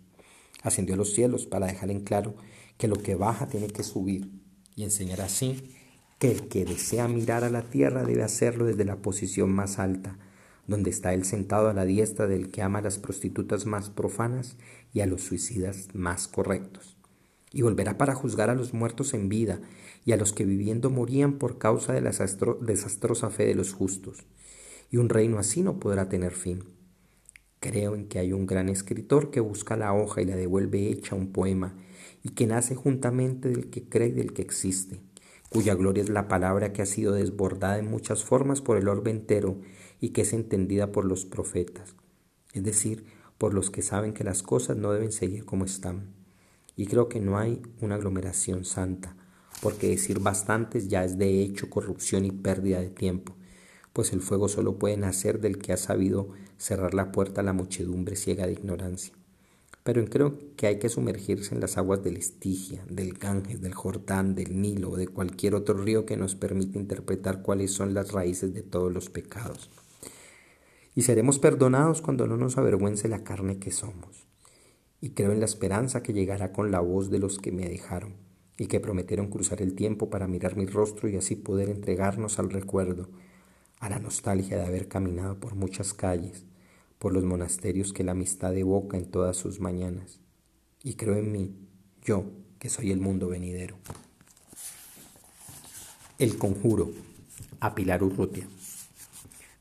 Ascendió 0.64 0.96
a 0.96 0.98
los 0.98 1.14
cielos 1.14 1.46
para 1.46 1.68
dejar 1.68 1.92
en 1.92 2.02
claro 2.02 2.36
que 2.78 2.88
lo 2.88 2.96
que 2.96 3.16
baja 3.16 3.48
tiene 3.48 3.68
que 3.68 3.84
subir 3.84 4.32
y 4.76 4.84
enseñar 4.84 5.22
así 5.22 5.76
que 6.19 6.32
el 6.32 6.47
que 6.47 6.65
desea 6.65 7.08
mirar 7.08 7.43
a 7.43 7.49
la 7.49 7.63
tierra 7.63 8.04
debe 8.04 8.23
hacerlo 8.23 8.65
desde 8.65 8.86
la 8.86 8.97
posición 8.97 9.51
más 9.51 9.80
alta, 9.80 10.17
donde 10.67 10.89
está 10.89 11.13
él 11.13 11.25
sentado 11.25 11.69
a 11.69 11.73
la 11.73 11.86
diestra 11.86 12.28
del 12.28 12.51
que 12.51 12.62
ama 12.62 12.80
a 12.80 12.84
las 12.84 12.99
prostitutas 12.99 13.65
más 13.65 13.89
profanas 13.89 14.58
y 14.93 15.01
a 15.01 15.06
los 15.06 15.21
suicidas 15.21 15.89
más 15.93 16.28
correctos. 16.28 16.97
Y 17.51 17.62
volverá 17.62 17.97
para 17.97 18.15
juzgar 18.15 18.49
a 18.49 18.56
los 18.56 18.73
muertos 18.73 19.13
en 19.13 19.30
vida 19.30 19.60
y 20.06 20.12
a 20.12 20.17
los 20.17 20.34
que 20.34 20.45
viviendo 20.45 20.89
morían 20.89 21.34
por 21.34 21.58
causa 21.58 21.93
de 21.93 22.01
la 22.01 22.12
desastrosa 22.12 23.30
fe 23.30 23.45
de 23.45 23.56
los 23.56 23.73
justos. 23.73 24.25
Y 24.89 24.97
un 24.97 25.10
reino 25.10 25.39
así 25.39 25.62
no 25.62 25.80
podrá 25.80 26.10
tener 26.10 26.32
fin. 26.32 26.63
Creo 27.60 27.95
en 27.95 28.08
que 28.08 28.19
hay 28.19 28.34
un 28.34 28.45
gran 28.45 28.69
escritor 28.69 29.32
que 29.32 29.39
busca 29.39 29.75
la 29.75 29.93
hoja 29.93 30.21
y 30.21 30.25
la 30.25 30.36
devuelve 30.36 30.89
hecha 30.89 31.15
un 31.15 31.32
poema, 31.32 31.75
y 32.23 32.30
que 32.30 32.47
nace 32.47 32.75
juntamente 32.75 33.49
del 33.49 33.69
que 33.69 33.88
cree 33.88 34.10
y 34.10 34.12
del 34.12 34.34
que 34.34 34.41
existe, 34.41 34.99
cuya 35.56 35.74
gloria 35.74 36.04
es 36.04 36.10
la 36.10 36.28
palabra 36.28 36.74
que 36.74 36.82
ha 36.82 36.86
sido 36.86 37.13
desbordada 37.13 37.80
en 37.80 37.89
muchas 37.89 38.26
formas 38.26 38.60
por 38.60 38.76
el 38.76 38.89
orbe 38.89 39.10
entero 39.10 39.62
y 40.02 40.10
que 40.10 40.24
es 40.24 40.34
entendida 40.34 40.91
por 40.91 41.06
los 41.06 41.24
profetas, 41.24 41.96
es 42.52 42.62
decir, 42.62 43.06
por 43.38 43.54
los 43.54 43.72
que 43.72 43.82
saben 43.82 44.12
que 44.12 44.26
las 44.26 44.44
cosas 44.44 44.76
no 44.76 44.91
deben 44.91 45.13
seguir 45.13 45.46
como 45.46 45.63
están. 45.63 46.13
Y 46.76 46.88
creo 46.88 47.08
que 47.08 47.22
no 47.22 47.38
hay 47.38 47.62
una 47.80 47.96
aglomeración 47.96 48.65
santa, 48.65 49.15
porque 49.62 49.88
decir 49.88 50.20
bastantes 50.20 50.89
ya 50.89 51.06
es 51.06 51.18
de 51.18 51.41
hecho 51.41 51.70
corrupción 51.70 52.26
y 52.26 52.32
pérdida 52.32 52.82
de 52.82 52.89
tiempo, 52.89 53.38
pues 53.94 54.12
el 54.12 54.20
fuego 54.20 54.50
solo 54.50 54.78
puede 54.78 54.98
nacer 54.98 55.39
del 55.39 55.58
que 55.58 55.72
ha 55.72 55.78
sabido 55.78 56.32
cerrar 56.58 56.94
la 56.94 57.13
puerta 57.13 57.39
a 57.39 57.46
la 57.46 57.54
muchedumbre 57.54 58.18
ciega 58.18 58.46
de 58.46 58.52
ignorancia. 58.52 59.13
Pero 59.86 60.04
creo 60.06 60.34
que 60.58 60.65
hay 60.65 60.80
que 60.80 60.89
sumergirse 60.89 61.54
en 61.54 61.62
las 61.62 61.78
aguas 61.78 62.04
del 62.04 62.17
Estigia, 62.17 62.84
del 62.89 63.13
Ganges, 63.13 63.62
del 63.62 63.76
Jordán, 63.76 64.34
del 64.34 64.60
Nilo 64.60 64.89
o 64.89 64.98
de 64.98 65.08
cualquier 65.08 65.54
otro 65.54 65.76
río 65.76 66.08
que 66.08 66.17
nos 66.17 66.34
permita 66.34 66.80
interpretar 66.80 67.43
cuáles 67.43 67.71
son 67.71 67.93
las 67.93 68.12
raíces 68.12 68.52
de 68.56 68.63
todos 68.63 68.91
los 68.91 69.12
pecados. 69.12 69.69
Y 70.95 71.04
seremos 71.04 71.38
perdonados 71.38 72.02
cuando 72.02 72.26
no 72.26 72.36
nos 72.36 72.58
avergüence 72.58 73.08
la 73.08 73.24
carne 73.24 73.60
que 73.60 73.69
somos. 73.69 74.26
Y 75.02 75.12
creo 75.12 75.32
en 75.32 75.39
la 75.39 75.45
esperanza 75.45 76.02
que 76.02 76.13
llegará 76.13 76.52
con 76.52 76.71
la 76.71 76.80
voz 76.80 77.12
de 77.12 77.19
los 77.19 77.38
que 77.38 77.52
me 77.52 77.69
dejaron 77.69 78.15
y 78.58 78.65
que 78.65 78.80
prometieron 78.80 79.30
cruzar 79.30 79.62
el 79.62 79.76
tiempo 79.76 80.10
para 80.10 80.28
mirar 80.28 80.58
mi 80.58 80.65
rostro 80.65 81.10
y 81.10 81.15
así 81.15 81.36
poder 81.36 81.69
entregarnos 81.69 82.39
al 82.39 82.50
recuerdo, 82.50 83.08
a 83.80 83.91
la 83.91 84.00
nostalgia 84.00 84.58
de 84.58 84.65
haber 84.65 84.88
caminado 84.88 85.39
por 85.39 85.54
muchas 85.54 85.93
calles, 85.93 86.43
por 86.99 87.13
los 87.13 87.23
monasterios 87.23 87.93
que 87.93 88.03
la 88.03 88.13
amistad 88.13 88.55
evoca 88.55 88.97
en 88.97 89.05
todas 89.05 89.38
sus 89.38 89.60
mañanas. 89.60 90.19
Y 90.84 90.95
creo 90.95 91.15
en 91.15 91.31
mí, 91.31 91.55
yo, 92.03 92.31
que 92.60 92.69
soy 92.69 92.91
el 92.91 92.99
mundo 92.99 93.27
venidero. 93.27 93.77
El 96.17 96.38
conjuro, 96.38 96.91
a 97.60 97.75
Pilar 97.75 98.03
Urrutia. 98.03 98.47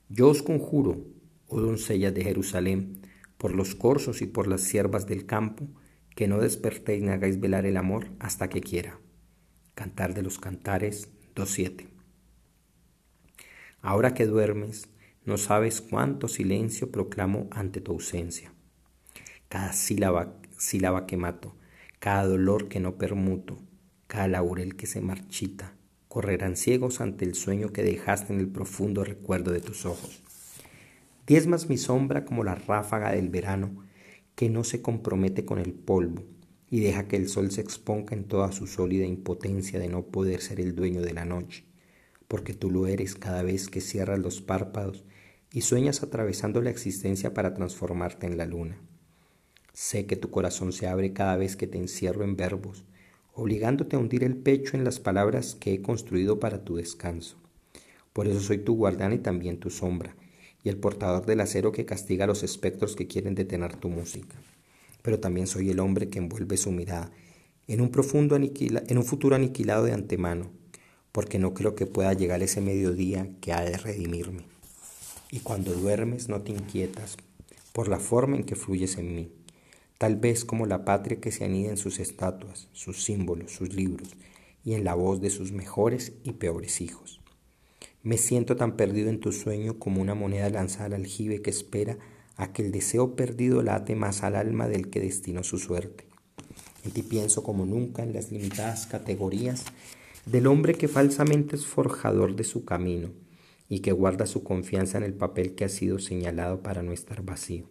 Yo 0.08 0.28
os 0.28 0.42
conjuro, 0.42 1.04
oh 1.48 1.60
doncellas 1.60 2.14
de 2.14 2.24
Jerusalén, 2.24 3.02
por 3.38 3.54
los 3.54 3.74
corzos 3.74 4.22
y 4.22 4.26
por 4.26 4.46
las 4.46 4.62
siervas 4.62 5.06
del 5.06 5.26
campo, 5.26 5.66
que 6.14 6.28
no 6.28 6.38
despertéis 6.38 7.02
ni 7.02 7.10
hagáis 7.10 7.40
velar 7.40 7.66
el 7.66 7.76
amor 7.76 8.08
hasta 8.20 8.48
que 8.48 8.60
quiera. 8.60 9.00
Cantar 9.74 10.14
de 10.14 10.22
los 10.22 10.38
Cantares 10.38 11.08
2.7. 11.34 11.88
Ahora 13.82 14.14
que 14.14 14.24
duermes, 14.24 14.88
no 15.24 15.38
sabes 15.38 15.80
cuánto 15.80 16.28
silencio 16.28 16.90
proclamo 16.90 17.48
ante 17.50 17.80
tu 17.80 17.92
ausencia. 17.92 18.52
Cada 19.48 19.72
sílaba, 19.72 20.36
sílaba 20.58 21.06
que 21.06 21.16
mato, 21.16 21.56
cada 21.98 22.26
dolor 22.26 22.68
que 22.68 22.80
no 22.80 22.96
permuto, 22.96 23.58
cada 24.06 24.28
laurel 24.28 24.76
que 24.76 24.86
se 24.86 25.00
marchita, 25.00 25.74
correrán 26.08 26.56
ciegos 26.56 27.00
ante 27.00 27.24
el 27.24 27.34
sueño 27.34 27.72
que 27.72 27.82
dejaste 27.82 28.34
en 28.34 28.40
el 28.40 28.48
profundo 28.48 29.02
recuerdo 29.02 29.50
de 29.50 29.60
tus 29.60 29.86
ojos. 29.86 30.22
Diezmas 31.26 31.70
mi 31.70 31.78
sombra 31.78 32.26
como 32.26 32.44
la 32.44 32.54
ráfaga 32.54 33.12
del 33.12 33.30
verano, 33.30 33.84
que 34.34 34.50
no 34.50 34.62
se 34.62 34.82
compromete 34.82 35.46
con 35.46 35.58
el 35.58 35.72
polvo 35.72 36.22
y 36.68 36.80
deja 36.80 37.08
que 37.08 37.16
el 37.16 37.28
sol 37.28 37.50
se 37.50 37.62
exponga 37.62 38.14
en 38.14 38.24
toda 38.24 38.52
su 38.52 38.66
sólida 38.66 39.06
impotencia 39.06 39.78
de 39.78 39.88
no 39.88 40.02
poder 40.02 40.40
ser 40.40 40.60
el 40.60 40.74
dueño 40.74 41.00
de 41.00 41.14
la 41.14 41.24
noche, 41.24 41.64
porque 42.34 42.52
tú 42.52 42.68
lo 42.68 42.88
eres 42.88 43.14
cada 43.14 43.44
vez 43.44 43.68
que 43.68 43.80
cierras 43.80 44.18
los 44.18 44.40
párpados 44.40 45.04
y 45.52 45.60
sueñas 45.60 46.02
atravesando 46.02 46.60
la 46.62 46.70
existencia 46.70 47.32
para 47.32 47.54
transformarte 47.54 48.26
en 48.26 48.36
la 48.36 48.44
luna. 48.44 48.76
Sé 49.72 50.06
que 50.06 50.16
tu 50.16 50.32
corazón 50.32 50.72
se 50.72 50.88
abre 50.88 51.12
cada 51.12 51.36
vez 51.36 51.54
que 51.54 51.68
te 51.68 51.78
encierro 51.78 52.24
en 52.24 52.34
verbos, 52.34 52.86
obligándote 53.34 53.94
a 53.94 54.00
hundir 54.00 54.24
el 54.24 54.36
pecho 54.36 54.76
en 54.76 54.82
las 54.82 54.98
palabras 54.98 55.54
que 55.54 55.74
he 55.74 55.80
construido 55.80 56.40
para 56.40 56.64
tu 56.64 56.74
descanso. 56.74 57.36
Por 58.12 58.26
eso 58.26 58.40
soy 58.40 58.58
tu 58.58 58.74
guardián 58.74 59.12
y 59.12 59.18
también 59.18 59.60
tu 59.60 59.70
sombra, 59.70 60.16
y 60.64 60.70
el 60.70 60.76
portador 60.76 61.26
del 61.26 61.38
acero 61.38 61.70
que 61.70 61.86
castiga 61.86 62.24
a 62.24 62.26
los 62.26 62.42
espectros 62.42 62.96
que 62.96 63.06
quieren 63.06 63.36
detener 63.36 63.76
tu 63.76 63.90
música. 63.90 64.34
Pero 65.02 65.20
también 65.20 65.46
soy 65.46 65.70
el 65.70 65.78
hombre 65.78 66.08
que 66.08 66.18
envuelve 66.18 66.56
su 66.56 66.72
mirada 66.72 67.12
en 67.68 67.80
un 67.80 67.90
profundo 67.90 68.34
en 68.34 68.98
un 68.98 69.04
futuro 69.04 69.36
aniquilado 69.36 69.84
de 69.84 69.92
antemano, 69.92 70.63
porque 71.14 71.38
no 71.38 71.54
creo 71.54 71.76
que 71.76 71.86
pueda 71.86 72.12
llegar 72.12 72.42
ese 72.42 72.60
mediodía 72.60 73.30
que 73.40 73.52
ha 73.52 73.60
de 73.60 73.76
redimirme. 73.76 74.46
Y 75.30 75.38
cuando 75.38 75.72
duermes 75.72 76.28
no 76.28 76.42
te 76.42 76.50
inquietas 76.50 77.16
por 77.72 77.86
la 77.86 78.00
forma 78.00 78.34
en 78.34 78.42
que 78.42 78.56
fluyes 78.56 78.98
en 78.98 79.14
mí, 79.14 79.32
tal 79.96 80.16
vez 80.16 80.44
como 80.44 80.66
la 80.66 80.84
patria 80.84 81.20
que 81.20 81.30
se 81.30 81.44
anida 81.44 81.70
en 81.70 81.76
sus 81.76 82.00
estatuas, 82.00 82.66
sus 82.72 83.04
símbolos, 83.04 83.52
sus 83.52 83.72
libros, 83.72 84.16
y 84.64 84.74
en 84.74 84.82
la 84.82 84.94
voz 84.94 85.20
de 85.20 85.30
sus 85.30 85.52
mejores 85.52 86.14
y 86.24 86.32
peores 86.32 86.80
hijos. 86.80 87.20
Me 88.02 88.18
siento 88.18 88.56
tan 88.56 88.76
perdido 88.76 89.08
en 89.08 89.20
tu 89.20 89.30
sueño 89.30 89.78
como 89.78 90.02
una 90.02 90.16
moneda 90.16 90.50
lanzada 90.50 90.86
al 90.86 90.94
aljibe 90.94 91.42
que 91.42 91.50
espera 91.50 91.96
a 92.34 92.52
que 92.52 92.62
el 92.62 92.72
deseo 92.72 93.14
perdido 93.14 93.62
late 93.62 93.94
más 93.94 94.24
al 94.24 94.34
alma 94.34 94.66
del 94.66 94.90
que 94.90 94.98
destinó 94.98 95.44
su 95.44 95.58
suerte. 95.58 96.08
En 96.84 96.90
ti 96.90 97.04
pienso 97.04 97.44
como 97.44 97.66
nunca 97.66 98.02
en 98.02 98.12
las 98.12 98.32
limitadas 98.32 98.88
categorías 98.88 99.64
del 100.26 100.46
hombre 100.46 100.74
que 100.74 100.88
falsamente 100.88 101.56
es 101.56 101.66
forjador 101.66 102.34
de 102.36 102.44
su 102.44 102.64
camino, 102.64 103.10
y 103.68 103.80
que 103.80 103.92
guarda 103.92 104.26
su 104.26 104.44
confianza 104.44 104.98
en 104.98 105.04
el 105.04 105.14
papel 105.14 105.54
que 105.54 105.64
ha 105.64 105.68
sido 105.68 105.98
señalado 105.98 106.62
para 106.62 106.82
no 106.82 106.92
estar 106.92 107.22
vacío. 107.22 107.68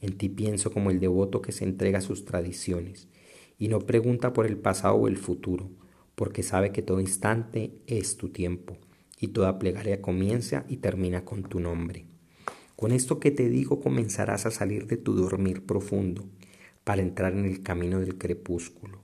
En 0.00 0.16
ti 0.16 0.28
pienso 0.28 0.72
como 0.72 0.90
el 0.90 1.00
devoto 1.00 1.42
que 1.42 1.52
se 1.52 1.64
entrega 1.64 1.98
a 1.98 2.02
sus 2.02 2.24
tradiciones 2.24 3.08
y 3.58 3.68
no 3.68 3.80
pregunta 3.80 4.32
por 4.32 4.46
el 4.46 4.56
pasado 4.56 4.94
o 4.94 5.08
el 5.08 5.16
futuro, 5.16 5.70
porque 6.14 6.42
sabe 6.42 6.72
que 6.72 6.82
todo 6.82 7.00
instante 7.00 7.72
es 7.86 8.16
tu 8.16 8.30
tiempo 8.30 8.76
y 9.20 9.28
toda 9.28 9.58
plegaria 9.58 10.02
comienza 10.02 10.64
y 10.68 10.78
termina 10.78 11.24
con 11.24 11.44
tu 11.44 11.60
nombre. 11.60 12.06
Con 12.74 12.90
esto 12.90 13.20
que 13.20 13.30
te 13.30 13.48
digo 13.48 13.80
comenzarás 13.80 14.44
a 14.44 14.50
salir 14.50 14.88
de 14.88 14.96
tu 14.96 15.14
dormir 15.14 15.64
profundo 15.64 16.24
para 16.82 17.02
entrar 17.02 17.34
en 17.34 17.44
el 17.44 17.62
camino 17.62 18.00
del 18.00 18.18
crepúsculo, 18.18 19.01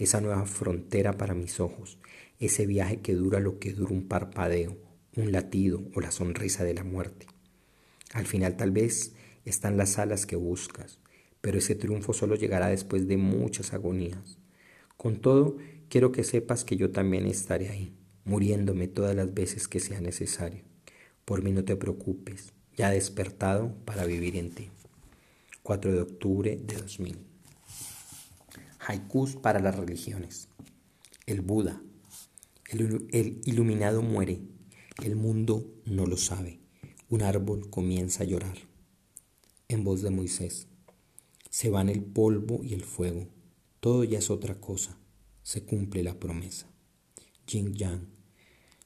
esa 0.00 0.22
nueva 0.22 0.46
frontera 0.46 1.18
para 1.18 1.34
mis 1.34 1.60
ojos, 1.60 1.98
ese 2.38 2.66
viaje 2.66 3.00
que 3.00 3.14
dura 3.14 3.38
lo 3.38 3.58
que 3.58 3.74
dura 3.74 3.92
un 3.92 4.08
parpadeo, 4.08 4.78
un 5.14 5.30
latido 5.30 5.82
o 5.94 6.00
la 6.00 6.10
sonrisa 6.10 6.64
de 6.64 6.72
la 6.72 6.84
muerte. 6.84 7.26
Al 8.14 8.26
final 8.26 8.56
tal 8.56 8.70
vez 8.70 9.12
están 9.44 9.76
las 9.76 9.98
alas 9.98 10.24
que 10.24 10.36
buscas, 10.36 10.98
pero 11.42 11.58
ese 11.58 11.74
triunfo 11.74 12.14
solo 12.14 12.34
llegará 12.34 12.68
después 12.68 13.08
de 13.08 13.18
muchas 13.18 13.74
agonías. 13.74 14.38
Con 14.96 15.20
todo, 15.20 15.58
quiero 15.90 16.12
que 16.12 16.24
sepas 16.24 16.64
que 16.64 16.76
yo 16.76 16.90
también 16.90 17.26
estaré 17.26 17.68
ahí, 17.68 17.92
muriéndome 18.24 18.88
todas 18.88 19.14
las 19.14 19.34
veces 19.34 19.68
que 19.68 19.80
sea 19.80 20.00
necesario. 20.00 20.64
Por 21.26 21.42
mí 21.42 21.52
no 21.52 21.62
te 21.64 21.76
preocupes, 21.76 22.54
ya 22.74 22.90
despertado 22.90 23.74
para 23.84 24.06
vivir 24.06 24.36
en 24.36 24.50
ti. 24.50 24.70
4 25.62 25.92
de 25.92 26.00
octubre 26.00 26.58
de 26.62 26.76
2000. 26.76 27.29
Haikus 28.82 29.36
para 29.36 29.60
las 29.60 29.76
religiones. 29.76 30.48
El 31.26 31.42
Buda, 31.42 31.82
el, 32.70 33.42
iluminado 33.44 34.00
muere, 34.00 34.40
el 35.04 35.16
mundo 35.16 35.70
no 35.84 36.06
lo 36.06 36.16
sabe. 36.16 36.60
Un 37.10 37.20
árbol 37.20 37.68
comienza 37.68 38.22
a 38.22 38.26
llorar. 38.26 38.56
En 39.68 39.84
voz 39.84 40.00
de 40.00 40.08
Moisés. 40.08 40.66
Se 41.50 41.68
van 41.68 41.90
el 41.90 42.02
polvo 42.02 42.64
y 42.64 42.72
el 42.72 42.82
fuego. 42.82 43.28
Todo 43.80 44.02
ya 44.04 44.18
es 44.18 44.30
otra 44.30 44.60
cosa. 44.60 44.96
Se 45.42 45.62
cumple 45.62 46.02
la 46.02 46.18
promesa. 46.18 46.66
Jing 47.46 47.74
Yang. 47.74 48.08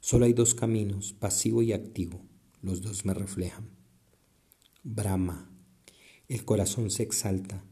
Solo 0.00 0.24
hay 0.24 0.32
dos 0.32 0.56
caminos, 0.56 1.12
pasivo 1.12 1.62
y 1.62 1.72
activo. 1.72 2.20
Los 2.62 2.82
dos 2.82 3.04
me 3.04 3.14
reflejan. 3.14 3.68
Brahma. 4.82 5.50
El 6.26 6.44
corazón 6.44 6.90
se 6.90 7.04
exalta. 7.04 7.64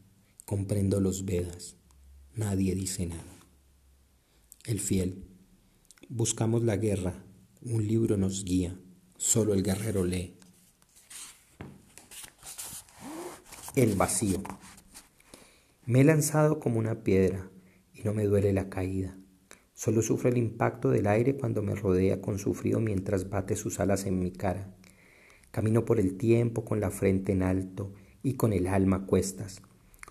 Comprendo 0.45 1.01
los 1.01 1.25
Vedas. 1.25 1.75
Nadie 2.35 2.75
dice 2.75 3.05
nada. 3.05 3.23
El 4.65 4.79
fiel. 4.79 5.25
Buscamos 6.09 6.63
la 6.63 6.77
guerra 6.77 7.23
un 7.65 7.87
libro 7.87 8.17
nos 8.17 8.43
guía, 8.43 8.77
solo 9.15 9.53
el 9.53 9.63
guerrero 9.63 10.03
lee. 10.03 10.37
El 13.73 13.95
vacío. 13.95 14.43
Me 15.85 16.01
he 16.01 16.03
lanzado 16.03 16.59
como 16.59 16.77
una 16.77 17.03
piedra 17.03 17.49
y 17.93 18.03
no 18.03 18.13
me 18.13 18.25
duele 18.25 18.51
la 18.51 18.69
caída. 18.69 19.17
Solo 19.73 20.01
sufro 20.01 20.29
el 20.29 20.37
impacto 20.37 20.89
del 20.89 21.07
aire 21.07 21.37
cuando 21.37 21.61
me 21.61 21.73
rodea 21.73 22.19
con 22.21 22.37
su 22.37 22.53
frío 22.53 22.81
mientras 22.81 23.29
bate 23.29 23.55
sus 23.55 23.79
alas 23.79 24.05
en 24.05 24.19
mi 24.19 24.31
cara. 24.31 24.75
Camino 25.51 25.85
por 25.85 26.01
el 26.01 26.17
tiempo 26.17 26.65
con 26.65 26.81
la 26.81 26.91
frente 26.91 27.31
en 27.31 27.43
alto 27.43 27.93
y 28.23 28.33
con 28.33 28.51
el 28.51 28.67
alma 28.67 28.97
a 28.97 29.05
cuestas. 29.05 29.61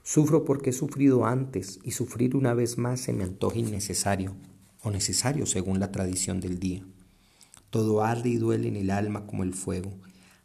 Sufro 0.04 0.44
porque 0.44 0.70
he 0.70 0.72
sufrido 0.72 1.26
antes 1.26 1.78
y 1.84 1.92
sufrir 1.92 2.34
una 2.34 2.54
vez 2.54 2.76
más 2.76 3.00
se 3.00 3.12
me 3.12 3.22
antoja 3.22 3.58
innecesario 3.58 4.34
o 4.82 4.90
necesario 4.90 5.46
según 5.46 5.78
la 5.78 5.92
tradición 5.92 6.40
del 6.40 6.58
día. 6.58 6.84
Todo 7.70 8.02
arde 8.02 8.28
y 8.28 8.36
duele 8.36 8.68
en 8.68 8.76
el 8.76 8.90
alma 8.90 9.26
como 9.26 9.44
el 9.44 9.54
fuego. 9.54 9.92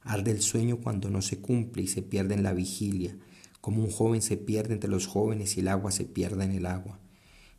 Arde 0.02 0.32
el 0.32 0.42
sueño 0.42 0.78
cuando 0.78 1.10
no 1.10 1.22
se 1.22 1.40
cumple 1.40 1.82
y 1.84 1.88
se 1.88 2.04
pierde 2.04 2.36
en 2.36 2.44
la 2.44 2.54
vigilia, 2.54 3.18
como 3.60 3.84
un 3.84 3.90
joven 3.90 4.22
se 4.22 4.38
pierde 4.38 4.76
entre 4.76 4.90
los 4.90 5.08
jóvenes 5.08 5.58
y 5.58 5.62
el 5.62 5.68
agua 5.68 5.92
se 5.92 6.06
pierde 6.06 6.46
en 6.46 6.52
el 6.52 6.68
agua. 6.68 7.00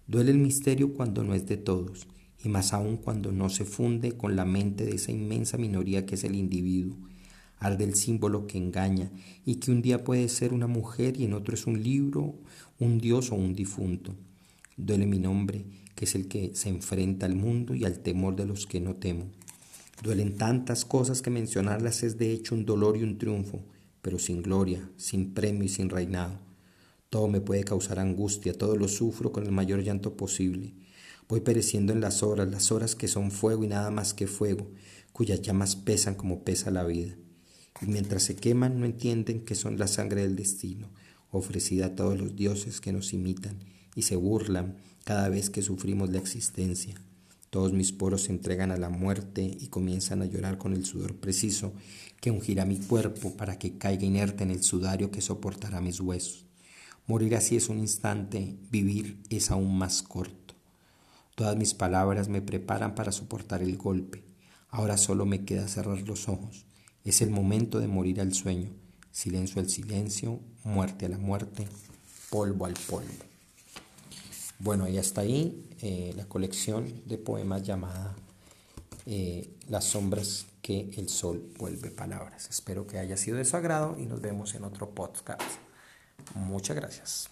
Duele 0.07 0.31
el 0.31 0.39
misterio 0.39 0.95
cuando 0.95 1.25
no 1.25 1.35
es 1.35 1.47
de 1.47 1.59
todos, 1.59 2.07
y 2.43 2.49
más 2.49 2.73
aún 2.73 2.97
cuando 2.97 3.33
no 3.33 3.51
se 3.51 3.65
funde 3.65 4.17
con 4.17 4.37
la 4.37 4.45
mente 4.45 4.87
de 4.87 4.95
esa 4.95 5.13
inmensa 5.13 5.59
minoría 5.59 6.07
que 6.07 6.15
es 6.15 6.25
el 6.25 6.37
individuo. 6.37 6.97
Arde 7.61 7.85
el 7.85 7.95
símbolo 7.95 8.47
que 8.47 8.59
engaña 8.59 9.11
y 9.45 9.57
que 9.57 9.71
un 9.71 9.83
día 9.83 10.05
puede 10.05 10.29
ser 10.29 10.53
una 10.53 10.67
mujer 10.67 11.19
y 11.21 11.25
en 11.25 11.33
otro 11.33 11.55
es 11.55 11.67
un 11.67 11.83
libro, 11.83 12.35
un 12.79 12.99
dios 12.99 13.33
o 13.33 13.35
un 13.35 13.55
difunto. 13.55 14.15
Duele 14.77 15.07
mi 15.07 15.19
nombre, 15.19 15.65
que 15.97 16.05
es 16.05 16.15
el 16.15 16.29
que 16.29 16.55
se 16.55 16.69
enfrenta 16.69 17.27
al 17.27 17.35
mundo 17.35 17.75
y 17.75 17.85
al 17.85 17.99
temor 17.99 18.37
de 18.37 18.47
los 18.47 18.67
que 18.67 18.81
no 18.81 18.95
temo. 18.95 19.27
Duelen 20.03 20.37
tantas 20.37 20.85
cosas 20.85 21.23
que 21.23 21.31
mencionarlas 21.31 22.05
es 22.05 22.19
de 22.19 22.33
hecho 22.33 22.55
un 22.55 22.65
dolor 22.65 22.97
y 22.97 23.03
un 23.03 23.19
triunfo, 23.19 23.65
pero 24.01 24.21
sin 24.21 24.43
gloria, 24.43 24.89
sin 24.97 25.35
premio 25.35 25.65
y 25.65 25.69
sin 25.69 25.91
reinado. 25.91 26.39
Todo 27.11 27.27
me 27.27 27.41
puede 27.41 27.65
causar 27.65 27.99
angustia, 27.99 28.53
todo 28.53 28.77
lo 28.77 28.87
sufro 28.87 29.33
con 29.33 29.45
el 29.45 29.51
mayor 29.51 29.83
llanto 29.83 30.17
posible. 30.17 30.75
Voy 31.29 31.41
pereciendo 31.41 31.93
en 31.93 32.01
las 32.01 32.23
horas, 32.23 32.49
las 32.49 32.71
horas 32.71 32.95
que 32.95 33.09
son 33.09 33.33
fuego 33.33 33.65
y 33.65 33.69
nada 33.69 33.91
más 33.91 34.15
que 34.15 34.29
fuego, 34.29 34.71
cuyas 35.13 35.43
llamas 35.43 35.75
pesan 35.75 36.15
como 36.15 36.45
pesa 36.45 36.71
la 36.71 36.85
vida. 36.85 37.17
Y 37.81 37.87
mientras 37.87 38.23
se 38.23 38.37
queman 38.37 38.81
no 38.81 38.87
entienden 38.87 39.45
que 39.45 39.55
son 39.55 39.79
la 39.79 39.87
sangre 39.87 40.23
del 40.23 40.37
destino, 40.37 40.89
ofrecida 41.31 41.87
a 41.87 41.95
todos 41.95 42.19
los 42.19 42.37
dioses 42.37 42.81
que 42.81 42.93
nos 42.93 43.13
imitan 43.13 43.59
y 43.95 44.03
se 44.03 44.17
burlan 44.17 44.77
cada 45.05 45.29
vez 45.29 45.51
que 45.51 45.63
sufrimos 45.63 46.11
la 46.11 46.19
existencia. 46.19 46.95
Todos 47.51 47.73
mis 47.73 47.93
poros 47.93 48.23
se 48.23 48.33
entregan 48.33 48.71
a 48.73 48.77
la 48.77 48.91
muerte 48.91 49.43
y 49.43 49.69
comienzan 49.69 50.21
a 50.21 50.27
llorar 50.27 50.59
con 50.59 50.75
el 50.75 50.85
sudor 50.85 51.17
preciso 51.17 51.73
que 52.21 52.31
ungirá 52.31 52.67
mi 52.67 52.77
cuerpo 52.77 53.37
para 53.37 53.59
que 53.59 53.79
caiga 53.79 54.05
inerte 54.05 54.45
en 54.45 54.51
el 54.51 54.63
sudario 54.63 55.11
que 55.11 55.23
soportará 55.23 55.81
mis 55.81 56.01
huesos. 56.01 56.45
Morir 57.07 57.37
así 57.37 57.57
es 57.57 57.71
un 57.71 57.79
instante, 57.79 58.55
vivir 58.71 59.23
es 59.31 59.51
aún 59.51 59.79
más 59.79 60.03
corto. 60.03 60.55
Todas 61.37 61.57
mis 61.57 61.73
palabras 61.73 62.29
me 62.29 62.43
preparan 62.43 62.95
para 62.95 63.13
soportar 63.13 63.63
el 63.63 63.79
golpe. 63.79 64.25
Ahora 64.69 64.99
solo 64.99 65.25
me 65.25 65.47
queda 65.47 65.69
cerrar 65.69 66.03
los 66.03 66.29
ojos. 66.29 66.67
Es 67.09 67.23
el 67.23 67.31
momento 67.31 67.81
de 67.81 67.89
morir 67.89 68.21
al 68.21 68.35
sueño. 68.35 68.69
Silencio 69.13 69.63
al 69.63 69.71
silencio, 69.71 70.41
muerte 70.63 71.07
a 71.07 71.09
la 71.09 71.17
muerte, 71.17 71.67
polvo 72.29 72.67
al 72.67 72.75
polvo. 72.75 73.09
Bueno, 74.59 74.87
y 74.87 74.99
hasta 74.99 75.23
ahí 75.23 75.65
eh, 75.81 76.13
la 76.17 76.27
colección 76.27 77.01
de 77.07 77.17
poemas 77.17 77.63
llamada 77.63 78.15
eh, 79.07 79.49
Las 79.71 79.85
sombras 79.85 80.45
que 80.61 80.91
el 80.99 81.09
sol 81.09 81.51
vuelve 81.59 81.91
palabras. 81.91 82.51
Espero 82.51 82.87
que 82.87 82.99
haya 82.99 83.17
sido 83.17 83.39
de 83.39 83.47
su 83.47 83.57
agrado 83.57 83.97
y 83.99 84.05
nos 84.05 84.21
vemos 84.21 84.55
en 84.55 84.65
otro 84.65 84.91
podcast. 84.91 85.41
Muchas 86.35 86.77
gracias. 86.77 87.31